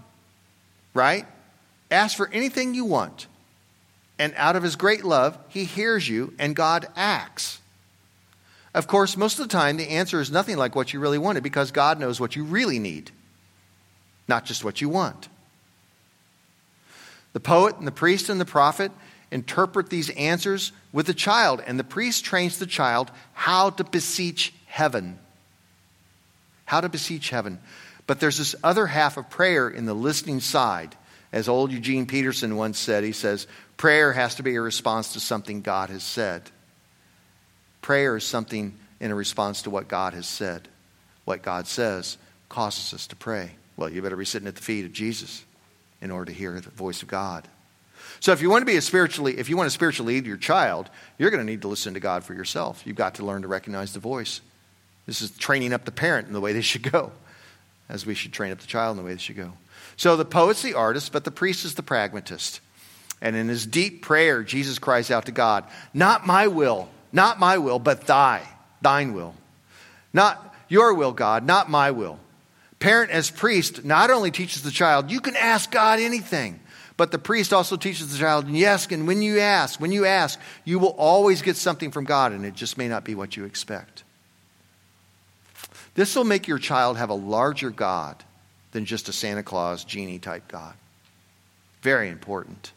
right? 0.94 1.26
Ask 1.90 2.16
for 2.16 2.28
anything 2.32 2.74
you 2.74 2.84
want. 2.84 3.28
And 4.18 4.34
out 4.36 4.56
of 4.56 4.62
his 4.64 4.76
great 4.76 5.04
love, 5.04 5.38
he 5.48 5.64
hears 5.64 6.08
you 6.08 6.34
and 6.38 6.56
God 6.56 6.86
acts. 6.96 7.60
Of 8.74 8.88
course, 8.88 9.16
most 9.16 9.38
of 9.38 9.48
the 9.48 9.52
time, 9.52 9.76
the 9.76 9.90
answer 9.90 10.20
is 10.20 10.30
nothing 10.30 10.56
like 10.56 10.74
what 10.74 10.92
you 10.92 10.98
really 11.00 11.18
wanted 11.18 11.42
because 11.42 11.70
God 11.70 12.00
knows 12.00 12.18
what 12.18 12.34
you 12.34 12.44
really 12.44 12.78
need, 12.78 13.10
not 14.26 14.44
just 14.44 14.64
what 14.64 14.80
you 14.80 14.88
want. 14.88 15.28
The 17.36 17.40
poet 17.40 17.76
and 17.76 17.86
the 17.86 17.92
priest 17.92 18.30
and 18.30 18.40
the 18.40 18.46
prophet 18.46 18.90
interpret 19.30 19.90
these 19.90 20.08
answers 20.08 20.72
with 20.90 21.04
the 21.04 21.12
child, 21.12 21.62
and 21.66 21.78
the 21.78 21.84
priest 21.84 22.24
trains 22.24 22.58
the 22.58 22.64
child 22.64 23.10
how 23.34 23.68
to 23.68 23.84
beseech 23.84 24.54
heaven. 24.64 25.18
How 26.64 26.80
to 26.80 26.88
beseech 26.88 27.28
heaven. 27.28 27.58
But 28.06 28.20
there's 28.20 28.38
this 28.38 28.56
other 28.64 28.86
half 28.86 29.18
of 29.18 29.28
prayer 29.28 29.68
in 29.68 29.84
the 29.84 29.92
listening 29.92 30.40
side. 30.40 30.96
As 31.30 31.46
old 31.46 31.72
Eugene 31.72 32.06
Peterson 32.06 32.56
once 32.56 32.78
said, 32.78 33.04
he 33.04 33.12
says, 33.12 33.46
prayer 33.76 34.14
has 34.14 34.36
to 34.36 34.42
be 34.42 34.54
a 34.54 34.60
response 34.62 35.12
to 35.12 35.20
something 35.20 35.60
God 35.60 35.90
has 35.90 36.04
said. 36.04 36.50
Prayer 37.82 38.16
is 38.16 38.24
something 38.24 38.78
in 38.98 39.10
a 39.10 39.14
response 39.14 39.60
to 39.60 39.70
what 39.70 39.88
God 39.88 40.14
has 40.14 40.26
said. 40.26 40.68
What 41.26 41.42
God 41.42 41.66
says 41.66 42.16
causes 42.48 42.94
us 42.94 43.06
to 43.08 43.16
pray. 43.16 43.50
Well, 43.76 43.90
you 43.90 44.00
better 44.00 44.16
be 44.16 44.24
sitting 44.24 44.48
at 44.48 44.56
the 44.56 44.62
feet 44.62 44.86
of 44.86 44.94
Jesus 44.94 45.44
in 46.00 46.10
order 46.10 46.32
to 46.32 46.36
hear 46.36 46.60
the 46.60 46.70
voice 46.70 47.02
of 47.02 47.08
God. 47.08 47.48
So 48.20 48.32
if 48.32 48.40
you 48.40 48.50
want 48.50 48.62
to 48.62 48.66
be 48.66 48.76
a 48.76 48.80
spiritually, 48.80 49.38
if 49.38 49.48
you 49.48 49.56
want 49.56 49.66
to 49.66 49.74
spiritually 49.74 50.14
lead 50.14 50.26
your 50.26 50.36
child, 50.36 50.88
you're 51.18 51.30
going 51.30 51.44
to 51.44 51.50
need 51.50 51.62
to 51.62 51.68
listen 51.68 51.94
to 51.94 52.00
God 52.00 52.24
for 52.24 52.34
yourself. 52.34 52.82
You've 52.86 52.96
got 52.96 53.16
to 53.16 53.24
learn 53.24 53.42
to 53.42 53.48
recognize 53.48 53.92
the 53.92 54.00
voice 54.00 54.40
This 55.06 55.20
is 55.20 55.30
training 55.30 55.72
up 55.72 55.84
the 55.84 55.92
parent 55.92 56.26
in 56.26 56.32
the 56.32 56.40
way 56.40 56.52
they 56.52 56.62
should 56.62 56.90
go, 56.90 57.12
as 57.88 58.06
we 58.06 58.14
should 58.14 58.32
train 58.32 58.52
up 58.52 58.58
the 58.58 58.66
child 58.66 58.96
in 58.96 59.02
the 59.02 59.06
way 59.06 59.14
they 59.14 59.20
should 59.20 59.36
go. 59.36 59.52
So 59.96 60.16
the 60.16 60.24
poet's 60.24 60.62
the 60.62 60.74
artist, 60.74 61.12
but 61.12 61.24
the 61.24 61.30
priest 61.30 61.64
is 61.64 61.74
the 61.74 61.82
pragmatist. 61.82 62.60
And 63.20 63.34
in 63.34 63.48
his 63.48 63.64
deep 63.64 64.02
prayer, 64.02 64.42
Jesus 64.42 64.78
cries 64.78 65.10
out 65.10 65.26
to 65.26 65.32
God, 65.32 65.64
Not 65.94 66.26
my 66.26 66.48
will, 66.48 66.88
not 67.12 67.38
my 67.38 67.58
will, 67.58 67.78
but 67.78 68.06
thy, 68.06 68.42
thine 68.82 69.14
will. 69.14 69.34
Not 70.12 70.54
your 70.68 70.94
will, 70.94 71.12
God, 71.12 71.44
not 71.44 71.70
my 71.70 71.90
will. 71.90 72.18
Parent 72.86 73.10
as 73.10 73.32
priest 73.32 73.84
not 73.84 74.12
only 74.12 74.30
teaches 74.30 74.62
the 74.62 74.70
child, 74.70 75.10
you 75.10 75.18
can 75.18 75.34
ask 75.34 75.72
God 75.72 75.98
anything, 75.98 76.60
but 76.96 77.10
the 77.10 77.18
priest 77.18 77.52
also 77.52 77.76
teaches 77.76 78.12
the 78.12 78.16
child, 78.16 78.46
yes, 78.46 78.86
and 78.92 79.08
when 79.08 79.22
you 79.22 79.40
ask, 79.40 79.80
when 79.80 79.90
you 79.90 80.04
ask, 80.04 80.38
you 80.64 80.78
will 80.78 80.94
always 80.96 81.42
get 81.42 81.56
something 81.56 81.90
from 81.90 82.04
God, 82.04 82.30
and 82.30 82.46
it 82.46 82.54
just 82.54 82.78
may 82.78 82.86
not 82.86 83.02
be 83.02 83.16
what 83.16 83.36
you 83.36 83.44
expect. 83.44 84.04
This 85.96 86.14
will 86.14 86.22
make 86.22 86.46
your 86.46 86.60
child 86.60 86.96
have 86.96 87.10
a 87.10 87.14
larger 87.14 87.70
God 87.70 88.22
than 88.70 88.84
just 88.84 89.08
a 89.08 89.12
Santa 89.12 89.42
Claus 89.42 89.82
genie 89.82 90.20
type 90.20 90.46
God. 90.46 90.74
Very 91.82 92.08
important. 92.08 92.70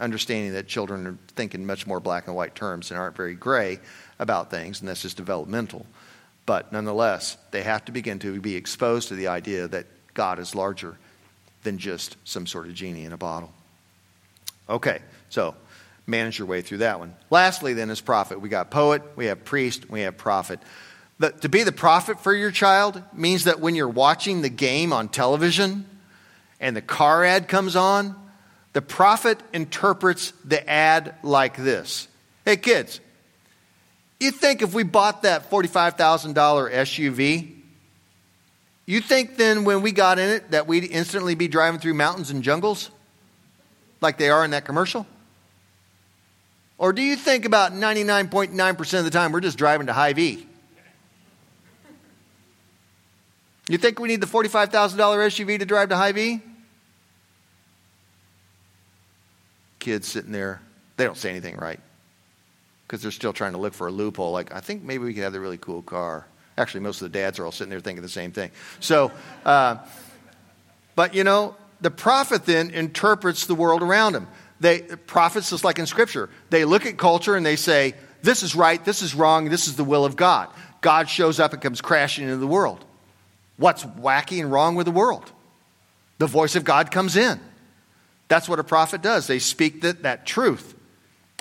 Understanding 0.00 0.54
that 0.54 0.66
children 0.66 1.06
are 1.06 1.18
thinking 1.34 1.66
much 1.66 1.86
more 1.86 2.00
black 2.00 2.26
and 2.26 2.34
white 2.34 2.54
terms 2.54 2.90
and 2.90 2.98
aren't 2.98 3.18
very 3.18 3.34
gray 3.34 3.80
about 4.18 4.50
things, 4.50 4.80
and 4.80 4.88
that's 4.88 5.02
just 5.02 5.18
developmental. 5.18 5.84
But 6.46 6.72
nonetheless, 6.72 7.36
they 7.50 7.62
have 7.62 7.84
to 7.86 7.92
begin 7.92 8.20
to 8.20 8.40
be 8.40 8.54
exposed 8.54 9.08
to 9.08 9.16
the 9.16 9.28
idea 9.28 9.66
that 9.68 9.86
God 10.14 10.38
is 10.38 10.54
larger 10.54 10.96
than 11.64 11.78
just 11.78 12.16
some 12.24 12.46
sort 12.46 12.66
of 12.66 12.74
genie 12.74 13.04
in 13.04 13.12
a 13.12 13.16
bottle. 13.16 13.52
Okay, 14.68 15.00
so 15.28 15.56
manage 16.06 16.38
your 16.38 16.46
way 16.46 16.62
through 16.62 16.78
that 16.78 17.00
one. 17.00 17.14
Lastly, 17.30 17.74
then, 17.74 17.90
is 17.90 18.00
prophet. 18.00 18.40
We 18.40 18.48
got 18.48 18.70
poet, 18.70 19.02
we 19.16 19.26
have 19.26 19.44
priest, 19.44 19.90
we 19.90 20.02
have 20.02 20.16
prophet. 20.16 20.60
To 21.20 21.48
be 21.48 21.64
the 21.64 21.72
prophet 21.72 22.20
for 22.20 22.32
your 22.32 22.50
child 22.50 23.02
means 23.12 23.44
that 23.44 23.58
when 23.58 23.74
you're 23.74 23.88
watching 23.88 24.42
the 24.42 24.48
game 24.48 24.92
on 24.92 25.08
television 25.08 25.86
and 26.60 26.76
the 26.76 26.82
car 26.82 27.24
ad 27.24 27.48
comes 27.48 27.74
on, 27.74 28.14
the 28.72 28.82
prophet 28.82 29.40
interprets 29.52 30.32
the 30.44 30.68
ad 30.68 31.14
like 31.22 31.56
this 31.56 32.08
Hey, 32.44 32.56
kids, 32.56 33.00
you 34.20 34.30
think 34.30 34.62
if 34.62 34.72
we 34.74 34.82
bought 34.82 35.22
that 35.22 35.50
$45,000 35.50 36.34
SUV, 36.34 37.52
you 38.86 39.00
think 39.00 39.36
then 39.36 39.64
when 39.64 39.82
we 39.82 39.92
got 39.92 40.18
in 40.18 40.30
it 40.30 40.52
that 40.52 40.66
we'd 40.66 40.84
instantly 40.84 41.34
be 41.34 41.48
driving 41.48 41.80
through 41.80 41.94
mountains 41.94 42.30
and 42.30 42.42
jungles 42.42 42.90
like 44.00 44.16
they 44.16 44.30
are 44.30 44.44
in 44.44 44.52
that 44.52 44.64
commercial? 44.64 45.06
Or 46.78 46.92
do 46.92 47.02
you 47.02 47.16
think 47.16 47.44
about 47.44 47.72
99.9% 47.72 48.98
of 48.98 49.04
the 49.04 49.10
time 49.10 49.32
we're 49.32 49.40
just 49.40 49.58
driving 49.58 49.88
to 49.88 49.92
Hy-Vee? 49.92 50.46
You 53.68 53.78
think 53.78 53.98
we 53.98 54.08
need 54.08 54.20
the 54.20 54.26
$45,000 54.26 54.70
SUV 54.70 55.58
to 55.58 55.64
drive 55.64 55.88
to 55.88 55.96
Hy-Vee? 55.96 56.40
Kids 59.80 60.06
sitting 60.06 60.32
there, 60.32 60.60
they 60.96 61.04
don't 61.04 61.16
say 61.16 61.30
anything 61.30 61.56
right 61.56 61.80
because 62.86 63.02
they're 63.02 63.10
still 63.10 63.32
trying 63.32 63.52
to 63.52 63.58
look 63.58 63.74
for 63.74 63.88
a 63.88 63.90
loophole. 63.90 64.32
Like, 64.32 64.54
I 64.54 64.60
think 64.60 64.82
maybe 64.82 65.04
we 65.04 65.14
could 65.14 65.24
have 65.24 65.32
the 65.32 65.40
really 65.40 65.58
cool 65.58 65.82
car. 65.82 66.26
Actually, 66.56 66.80
most 66.80 67.02
of 67.02 67.12
the 67.12 67.18
dads 67.18 67.38
are 67.38 67.44
all 67.44 67.52
sitting 67.52 67.70
there 67.70 67.80
thinking 67.80 68.02
the 68.02 68.08
same 68.08 68.32
thing. 68.32 68.50
So, 68.80 69.10
uh, 69.44 69.76
but 70.94 71.14
you 71.14 71.24
know, 71.24 71.56
the 71.80 71.90
prophet 71.90 72.46
then 72.46 72.70
interprets 72.70 73.46
the 73.46 73.54
world 73.54 73.82
around 73.82 74.14
him. 74.14 74.28
They, 74.60 74.80
prophets, 74.80 75.50
just 75.50 75.64
like 75.64 75.78
in 75.78 75.86
Scripture, 75.86 76.30
they 76.48 76.64
look 76.64 76.86
at 76.86 76.96
culture 76.96 77.34
and 77.34 77.44
they 77.44 77.56
say, 77.56 77.94
this 78.22 78.42
is 78.42 78.54
right, 78.54 78.82
this 78.84 79.02
is 79.02 79.14
wrong, 79.14 79.50
this 79.50 79.68
is 79.68 79.76
the 79.76 79.84
will 79.84 80.04
of 80.04 80.16
God. 80.16 80.48
God 80.80 81.10
shows 81.10 81.38
up 81.40 81.52
and 81.52 81.60
comes 81.60 81.80
crashing 81.80 82.24
into 82.24 82.36
the 82.38 82.46
world. 82.46 82.84
What's 83.56 83.84
wacky 83.84 84.40
and 84.40 84.50
wrong 84.50 84.74
with 84.76 84.86
the 84.86 84.92
world? 84.92 85.30
The 86.18 86.26
voice 86.26 86.56
of 86.56 86.64
God 86.64 86.90
comes 86.90 87.16
in. 87.16 87.40
That's 88.28 88.48
what 88.48 88.58
a 88.58 88.64
prophet 88.64 89.02
does. 89.02 89.26
They 89.26 89.38
speak 89.38 89.82
that, 89.82 90.02
that 90.04 90.26
truth. 90.26 90.74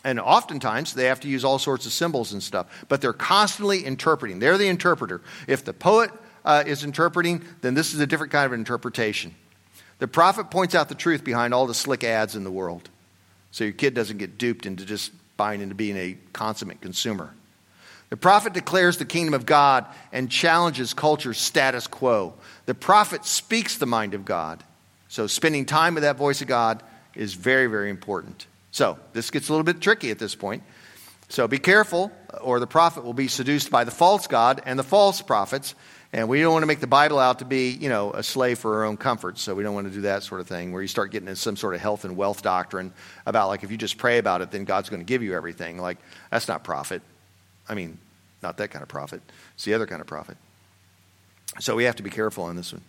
And 0.05 0.19
oftentimes 0.19 0.93
they 0.93 1.05
have 1.05 1.19
to 1.21 1.27
use 1.27 1.43
all 1.43 1.57
sorts 1.57 1.87
of 1.87 1.91
symbols 1.91 2.31
and 2.31 2.41
stuff, 2.41 2.85
but 2.87 3.01
they're 3.01 3.11
constantly 3.11 3.83
interpreting. 3.83 4.37
They're 4.37 4.57
the 4.57 4.67
interpreter. 4.67 5.19
If 5.47 5.65
the 5.65 5.73
poet 5.73 6.11
uh, 6.45 6.63
is 6.65 6.83
interpreting, 6.83 7.43
then 7.61 7.73
this 7.73 7.93
is 7.95 7.99
a 7.99 8.05
different 8.05 8.31
kind 8.31 8.45
of 8.45 8.53
interpretation. 8.53 9.33
The 9.97 10.07
prophet 10.07 10.51
points 10.51 10.75
out 10.75 10.89
the 10.89 10.95
truth 10.95 11.23
behind 11.23 11.55
all 11.55 11.65
the 11.65 11.73
slick 11.73 12.03
ads 12.03 12.35
in 12.35 12.43
the 12.43 12.51
world. 12.51 12.87
So 13.49 13.63
your 13.63 13.73
kid 13.73 13.95
doesn't 13.95 14.19
get 14.19 14.37
duped 14.37 14.67
into 14.67 14.85
just 14.85 15.11
buying 15.37 15.59
into 15.59 15.73
being 15.73 15.97
a 15.97 16.17
consummate 16.33 16.81
consumer. 16.81 17.33
The 18.11 18.17
prophet 18.17 18.53
declares 18.53 18.97
the 18.97 19.05
kingdom 19.05 19.33
of 19.33 19.47
God 19.47 19.87
and 20.11 20.29
challenges 20.29 20.93
culture's 20.93 21.39
status 21.39 21.87
quo. 21.87 22.35
The 22.67 22.75
prophet 22.75 23.25
speaks 23.25 23.79
the 23.79 23.87
mind 23.87 24.13
of 24.13 24.23
God. 24.23 24.63
So 25.07 25.25
spending 25.25 25.65
time 25.65 25.95
with 25.95 26.03
that 26.03 26.15
voice 26.15 26.43
of 26.43 26.47
God 26.47 26.83
is 27.15 27.33
very, 27.33 27.65
very 27.65 27.89
important. 27.89 28.45
So 28.75 28.99
this 29.13 29.31
gets 29.31 29.47
a 29.47 29.53
little 29.53 29.63
bit 29.63 29.79
tricky 29.79 30.11
at 30.11 30.19
this 30.19 30.35
point. 30.35 30.61
So 31.29 31.47
be 31.47 31.59
careful, 31.59 32.11
or 32.41 32.59
the 32.59 32.67
prophet 32.67 33.05
will 33.05 33.13
be 33.13 33.29
seduced 33.29 33.71
by 33.71 33.85
the 33.85 33.89
false 33.89 34.27
God 34.27 34.61
and 34.65 34.77
the 34.77 34.83
false 34.83 35.21
prophets. 35.21 35.75
And 36.11 36.27
we 36.27 36.41
don't 36.41 36.51
want 36.51 36.63
to 36.63 36.67
make 36.67 36.81
the 36.81 36.85
Bible 36.85 37.17
out 37.17 37.39
to 37.39 37.45
be, 37.45 37.69
you 37.69 37.87
know, 37.87 38.11
a 38.11 38.21
slave 38.21 38.59
for 38.59 38.79
our 38.79 38.83
own 38.83 38.97
comfort. 38.97 39.37
So 39.37 39.55
we 39.55 39.63
don't 39.63 39.75
want 39.75 39.87
to 39.87 39.93
do 39.93 40.01
that 40.01 40.23
sort 40.23 40.41
of 40.41 40.47
thing 40.47 40.73
where 40.73 40.81
you 40.81 40.89
start 40.89 41.11
getting 41.11 41.29
into 41.29 41.39
some 41.39 41.55
sort 41.55 41.73
of 41.73 41.79
health 41.79 42.03
and 42.03 42.17
wealth 42.17 42.41
doctrine 42.41 42.91
about 43.25 43.47
like 43.47 43.63
if 43.63 43.71
you 43.71 43.77
just 43.77 43.97
pray 43.97 44.17
about 44.17 44.41
it, 44.41 44.51
then 44.51 44.65
God's 44.65 44.89
going 44.89 44.99
to 44.99 45.05
give 45.05 45.23
you 45.23 45.35
everything. 45.35 45.77
Like 45.77 45.97
that's 46.29 46.49
not 46.49 46.65
profit. 46.65 47.01
I 47.69 47.75
mean, 47.75 47.97
not 48.43 48.57
that 48.57 48.71
kind 48.71 48.83
of 48.83 48.89
profit. 48.89 49.21
It's 49.53 49.63
the 49.63 49.73
other 49.73 49.87
kind 49.87 50.01
of 50.01 50.07
profit. 50.07 50.35
So 51.61 51.77
we 51.77 51.85
have 51.85 51.95
to 51.95 52.03
be 52.03 52.09
careful 52.09 52.43
on 52.43 52.57
this 52.57 52.73
one. 52.73 52.81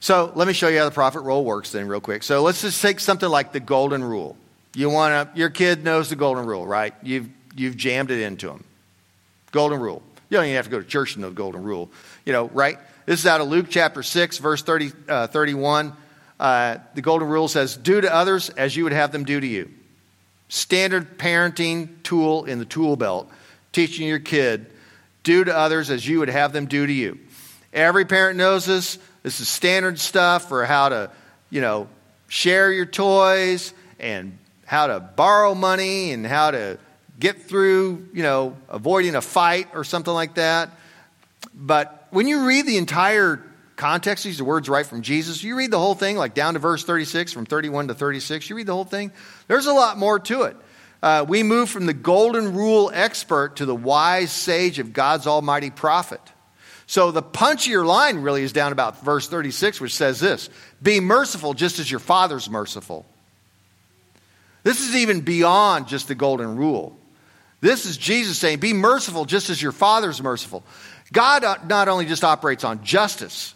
So 0.00 0.32
let 0.34 0.48
me 0.48 0.52
show 0.52 0.66
you 0.66 0.78
how 0.78 0.84
the 0.84 0.90
prophet 0.90 1.20
role 1.20 1.44
works 1.44 1.70
then, 1.70 1.86
real 1.86 2.00
quick. 2.00 2.24
So 2.24 2.42
let's 2.42 2.62
just 2.62 2.82
take 2.82 2.98
something 2.98 3.28
like 3.28 3.52
the 3.52 3.60
golden 3.60 4.02
rule. 4.02 4.36
You 4.78 4.90
want 4.90 5.34
to, 5.34 5.36
your 5.36 5.50
kid 5.50 5.82
knows 5.82 6.08
the 6.08 6.14
golden 6.14 6.46
rule, 6.46 6.64
right? 6.64 6.94
You've, 7.02 7.28
you've 7.56 7.76
jammed 7.76 8.12
it 8.12 8.22
into 8.22 8.46
them. 8.46 8.62
Golden 9.50 9.80
rule. 9.80 10.04
You 10.30 10.36
don't 10.36 10.44
even 10.44 10.54
have 10.54 10.66
to 10.66 10.70
go 10.70 10.78
to 10.78 10.86
church 10.86 11.14
to 11.14 11.20
know 11.20 11.30
the 11.30 11.34
golden 11.34 11.64
rule, 11.64 11.90
you 12.24 12.32
know, 12.32 12.46
right? 12.50 12.78
This 13.04 13.18
is 13.18 13.26
out 13.26 13.40
of 13.40 13.48
Luke 13.48 13.66
chapter 13.68 14.04
6, 14.04 14.38
verse 14.38 14.62
30, 14.62 14.92
uh, 15.08 15.26
31. 15.26 15.94
Uh, 16.38 16.76
the 16.94 17.02
golden 17.02 17.26
rule 17.26 17.48
says, 17.48 17.76
Do 17.76 18.00
to 18.00 18.14
others 18.14 18.50
as 18.50 18.76
you 18.76 18.84
would 18.84 18.92
have 18.92 19.10
them 19.10 19.24
do 19.24 19.40
to 19.40 19.46
you. 19.48 19.68
Standard 20.48 21.18
parenting 21.18 22.00
tool 22.04 22.44
in 22.44 22.60
the 22.60 22.64
tool 22.64 22.94
belt, 22.94 23.28
teaching 23.72 24.06
your 24.06 24.20
kid, 24.20 24.66
do 25.24 25.42
to 25.42 25.56
others 25.56 25.90
as 25.90 26.06
you 26.06 26.20
would 26.20 26.28
have 26.28 26.52
them 26.52 26.66
do 26.66 26.86
to 26.86 26.92
you. 26.92 27.18
Every 27.72 28.04
parent 28.04 28.38
knows 28.38 28.64
this. 28.64 28.96
This 29.24 29.40
is 29.40 29.48
standard 29.48 29.98
stuff 29.98 30.48
for 30.48 30.64
how 30.64 30.90
to, 30.90 31.10
you 31.50 31.62
know, 31.62 31.88
share 32.28 32.70
your 32.70 32.86
toys 32.86 33.74
and 33.98 34.38
how 34.68 34.86
to 34.86 35.00
borrow 35.00 35.54
money 35.54 36.12
and 36.12 36.26
how 36.26 36.50
to 36.50 36.78
get 37.18 37.44
through, 37.44 38.06
you 38.12 38.22
know, 38.22 38.54
avoiding 38.68 39.14
a 39.14 39.22
fight 39.22 39.68
or 39.72 39.82
something 39.82 40.12
like 40.12 40.34
that. 40.34 40.68
But 41.54 42.06
when 42.10 42.28
you 42.28 42.46
read 42.46 42.66
the 42.66 42.76
entire 42.76 43.42
context, 43.76 44.24
these 44.24 44.42
are 44.42 44.44
words 44.44 44.68
right 44.68 44.84
from 44.84 45.00
Jesus, 45.00 45.42
you 45.42 45.56
read 45.56 45.70
the 45.70 45.78
whole 45.78 45.94
thing, 45.94 46.18
like 46.18 46.34
down 46.34 46.52
to 46.52 46.60
verse 46.60 46.84
36, 46.84 47.32
from 47.32 47.46
31 47.46 47.88
to 47.88 47.94
36, 47.94 48.50
you 48.50 48.56
read 48.56 48.66
the 48.66 48.74
whole 48.74 48.84
thing, 48.84 49.10
there's 49.46 49.64
a 49.64 49.72
lot 49.72 49.96
more 49.96 50.18
to 50.18 50.42
it. 50.42 50.56
Uh, 51.02 51.24
we 51.26 51.42
move 51.42 51.70
from 51.70 51.86
the 51.86 51.94
golden 51.94 52.52
rule 52.54 52.90
expert 52.92 53.56
to 53.56 53.64
the 53.64 53.74
wise 53.74 54.30
sage 54.30 54.78
of 54.78 54.92
God's 54.92 55.26
almighty 55.26 55.70
prophet. 55.70 56.20
So 56.86 57.10
the 57.10 57.22
punchier 57.22 57.86
line 57.86 58.18
really 58.18 58.42
is 58.42 58.52
down 58.52 58.72
about 58.72 59.02
verse 59.02 59.28
36, 59.28 59.80
which 59.80 59.94
says 59.94 60.20
this 60.20 60.50
Be 60.82 61.00
merciful 61.00 61.54
just 61.54 61.78
as 61.78 61.90
your 61.90 62.00
Father's 62.00 62.50
merciful. 62.50 63.06
This 64.68 64.86
is 64.86 64.96
even 64.96 65.22
beyond 65.22 65.88
just 65.88 66.08
the 66.08 66.14
golden 66.14 66.58
rule. 66.58 66.94
This 67.62 67.86
is 67.86 67.96
Jesus 67.96 68.36
saying, 68.36 68.58
Be 68.58 68.74
merciful 68.74 69.24
just 69.24 69.48
as 69.48 69.62
your 69.62 69.72
Father's 69.72 70.22
merciful. 70.22 70.62
God 71.10 71.42
uh, 71.42 71.56
not 71.66 71.88
only 71.88 72.04
just 72.04 72.22
operates 72.22 72.64
on 72.64 72.84
justice, 72.84 73.54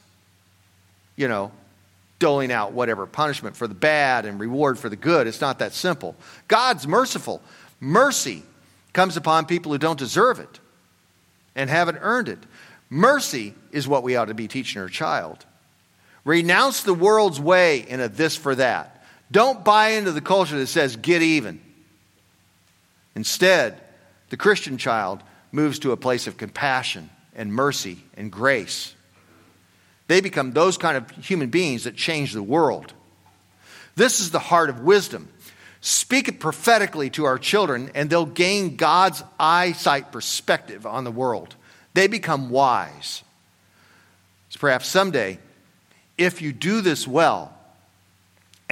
you 1.14 1.28
know, 1.28 1.52
doling 2.18 2.50
out 2.50 2.72
whatever 2.72 3.04
punishment 3.04 3.56
for 3.56 3.68
the 3.68 3.74
bad 3.74 4.24
and 4.24 4.40
reward 4.40 4.78
for 4.78 4.88
the 4.88 4.96
good. 4.96 5.26
It's 5.26 5.42
not 5.42 5.58
that 5.58 5.74
simple. 5.74 6.16
God's 6.48 6.88
merciful. 6.88 7.42
Mercy 7.78 8.42
comes 8.94 9.18
upon 9.18 9.44
people 9.44 9.70
who 9.70 9.76
don't 9.76 9.98
deserve 9.98 10.38
it 10.38 10.60
and 11.54 11.68
haven't 11.68 11.98
earned 12.00 12.30
it. 12.30 12.38
Mercy 12.88 13.52
is 13.70 13.86
what 13.86 14.02
we 14.02 14.16
ought 14.16 14.28
to 14.28 14.34
be 14.34 14.48
teaching 14.48 14.80
our 14.80 14.88
child. 14.88 15.44
Renounce 16.24 16.84
the 16.84 16.94
world's 16.94 17.38
way 17.38 17.80
in 17.80 18.00
a 18.00 18.08
this 18.08 18.34
for 18.34 18.54
that. 18.54 18.91
Don't 19.32 19.64
buy 19.64 19.90
into 19.90 20.12
the 20.12 20.20
culture 20.20 20.58
that 20.58 20.66
says 20.66 20.94
get 20.94 21.22
even. 21.22 21.60
Instead, 23.16 23.80
the 24.28 24.36
Christian 24.36 24.78
child 24.78 25.22
moves 25.50 25.80
to 25.80 25.92
a 25.92 25.96
place 25.96 26.26
of 26.26 26.36
compassion 26.36 27.10
and 27.34 27.52
mercy 27.52 27.98
and 28.16 28.30
grace. 28.30 28.94
They 30.06 30.20
become 30.20 30.52
those 30.52 30.76
kind 30.76 30.98
of 30.98 31.10
human 31.10 31.48
beings 31.48 31.84
that 31.84 31.96
change 31.96 32.32
the 32.32 32.42
world. 32.42 32.92
This 33.96 34.20
is 34.20 34.30
the 34.30 34.38
heart 34.38 34.68
of 34.68 34.80
wisdom. 34.80 35.28
Speak 35.80 36.28
it 36.28 36.38
prophetically 36.38 37.08
to 37.10 37.24
our 37.24 37.38
children, 37.38 37.90
and 37.94 38.08
they'll 38.08 38.26
gain 38.26 38.76
God's 38.76 39.24
eyesight 39.40 40.12
perspective 40.12 40.86
on 40.86 41.04
the 41.04 41.10
world. 41.10 41.56
They 41.94 42.06
become 42.06 42.50
wise. 42.50 43.22
So 44.50 44.60
perhaps 44.60 44.86
someday, 44.86 45.38
if 46.18 46.42
you 46.42 46.52
do 46.52 46.82
this 46.82 47.08
well 47.08 47.56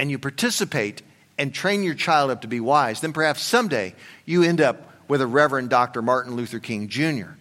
and 0.01 0.09
you 0.09 0.17
participate 0.17 1.03
and 1.37 1.53
train 1.53 1.83
your 1.83 1.93
child 1.93 2.31
up 2.31 2.41
to 2.41 2.47
be 2.47 2.59
wise, 2.59 3.01
then 3.01 3.13
perhaps 3.13 3.43
someday 3.43 3.93
you 4.25 4.41
end 4.41 4.59
up 4.59 4.91
with 5.07 5.21
a 5.21 5.27
Reverend 5.27 5.69
Dr. 5.69 6.01
Martin 6.01 6.35
Luther 6.35 6.57
King 6.57 6.87
Jr. 6.87 7.33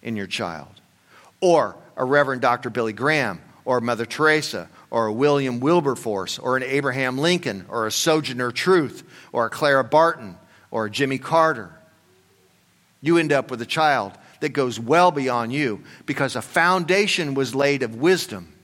in 0.00 0.14
your 0.14 0.28
child, 0.28 0.80
or 1.40 1.74
a 1.96 2.04
Reverend 2.04 2.42
Dr. 2.42 2.70
Billy 2.70 2.92
Graham, 2.92 3.42
or 3.64 3.80
Mother 3.80 4.06
Teresa, 4.06 4.68
or 4.88 5.06
a 5.06 5.12
William 5.12 5.58
Wilberforce, 5.58 6.38
or 6.38 6.56
an 6.56 6.62
Abraham 6.62 7.18
Lincoln, 7.18 7.66
or 7.68 7.88
a 7.88 7.90
Sojourner 7.90 8.52
Truth, 8.52 9.02
or 9.32 9.46
a 9.46 9.50
Clara 9.50 9.82
Barton, 9.82 10.38
or 10.70 10.84
a 10.84 10.90
Jimmy 10.90 11.18
Carter. 11.18 11.72
You 13.00 13.18
end 13.18 13.32
up 13.32 13.50
with 13.50 13.60
a 13.62 13.66
child 13.66 14.12
that 14.38 14.50
goes 14.50 14.78
well 14.78 15.10
beyond 15.10 15.52
you 15.52 15.82
because 16.06 16.36
a 16.36 16.42
foundation 16.42 17.34
was 17.34 17.52
laid 17.52 17.82
of 17.82 17.96
wisdom. 17.96 18.54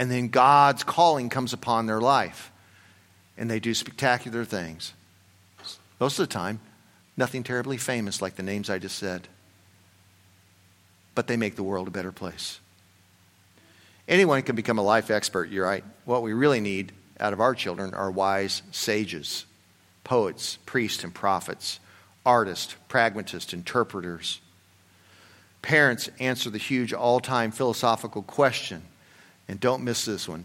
And 0.00 0.10
then 0.10 0.28
God's 0.28 0.82
calling 0.82 1.28
comes 1.28 1.52
upon 1.52 1.84
their 1.84 2.00
life. 2.00 2.50
And 3.36 3.50
they 3.50 3.60
do 3.60 3.74
spectacular 3.74 4.46
things. 4.46 4.94
Most 6.00 6.18
of 6.18 6.26
the 6.26 6.32
time, 6.32 6.58
nothing 7.18 7.42
terribly 7.42 7.76
famous 7.76 8.22
like 8.22 8.36
the 8.36 8.42
names 8.42 8.70
I 8.70 8.78
just 8.78 8.98
said. 8.98 9.28
But 11.14 11.26
they 11.26 11.36
make 11.36 11.54
the 11.54 11.62
world 11.62 11.86
a 11.86 11.90
better 11.90 12.12
place. 12.12 12.60
Anyone 14.08 14.40
can 14.40 14.56
become 14.56 14.78
a 14.78 14.82
life 14.82 15.10
expert, 15.10 15.50
you're 15.50 15.66
right. 15.66 15.84
What 16.06 16.22
we 16.22 16.32
really 16.32 16.60
need 16.60 16.92
out 17.20 17.34
of 17.34 17.40
our 17.42 17.54
children 17.54 17.92
are 17.92 18.10
wise 18.10 18.62
sages, 18.72 19.44
poets, 20.02 20.56
priests, 20.64 21.04
and 21.04 21.14
prophets 21.14 21.78
artists, 22.24 22.74
pragmatists, 22.88 23.52
interpreters. 23.52 24.40
Parents 25.60 26.08
answer 26.18 26.48
the 26.48 26.56
huge 26.56 26.94
all 26.94 27.20
time 27.20 27.50
philosophical 27.50 28.22
question, 28.22 28.82
and 29.50 29.58
don't 29.58 29.82
miss 29.82 30.04
this 30.04 30.28
one. 30.28 30.44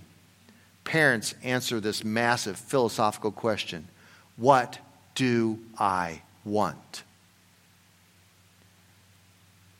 Parents 0.83 1.35
answer 1.43 1.79
this 1.79 2.03
massive 2.03 2.57
philosophical 2.57 3.31
question 3.31 3.87
What 4.35 4.79
do 5.13 5.59
I 5.77 6.23
want? 6.43 7.03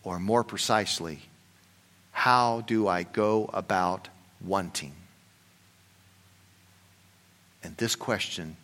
Or 0.03 0.19
more 0.19 0.43
precisely, 0.43 1.23
how 2.11 2.61
do 2.61 2.87
I 2.87 3.03
go 3.03 3.49
about 3.51 4.07
wanting? 4.45 4.93
And 7.63 7.75
this 7.77 7.95
question, 7.95 8.55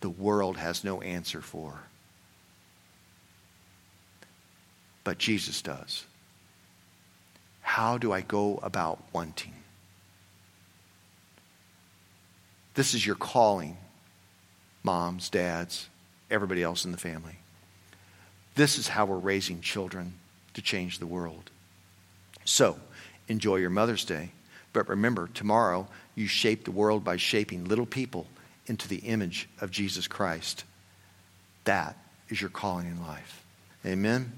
the 0.00 0.08
world 0.08 0.56
has 0.56 0.82
no 0.82 1.02
answer 1.02 1.42
for. 1.42 1.82
but 5.04 5.18
Jesus 5.18 5.62
does. 5.62 6.04
How 7.60 7.98
do 7.98 8.12
I 8.12 8.20
go 8.20 8.60
about 8.62 9.02
wanting? 9.12 9.54
This 12.74 12.94
is 12.94 13.06
your 13.06 13.16
calling, 13.16 13.76
moms, 14.82 15.28
dads, 15.28 15.88
everybody 16.30 16.62
else 16.62 16.84
in 16.84 16.92
the 16.92 16.98
family. 16.98 17.36
This 18.54 18.78
is 18.78 18.88
how 18.88 19.06
we're 19.06 19.18
raising 19.18 19.60
children 19.60 20.14
to 20.54 20.62
change 20.62 20.98
the 20.98 21.06
world. 21.06 21.50
So, 22.44 22.78
enjoy 23.28 23.56
your 23.56 23.70
Mother's 23.70 24.04
Day, 24.04 24.30
but 24.72 24.88
remember, 24.88 25.28
tomorrow 25.32 25.86
you 26.14 26.26
shape 26.26 26.64
the 26.64 26.70
world 26.70 27.04
by 27.04 27.16
shaping 27.16 27.64
little 27.64 27.86
people 27.86 28.26
into 28.66 28.88
the 28.88 28.98
image 28.98 29.48
of 29.60 29.70
Jesus 29.70 30.06
Christ. 30.06 30.64
That 31.64 31.96
is 32.28 32.40
your 32.40 32.50
calling 32.50 32.86
in 32.86 33.00
life. 33.02 33.44
Amen. 33.84 34.32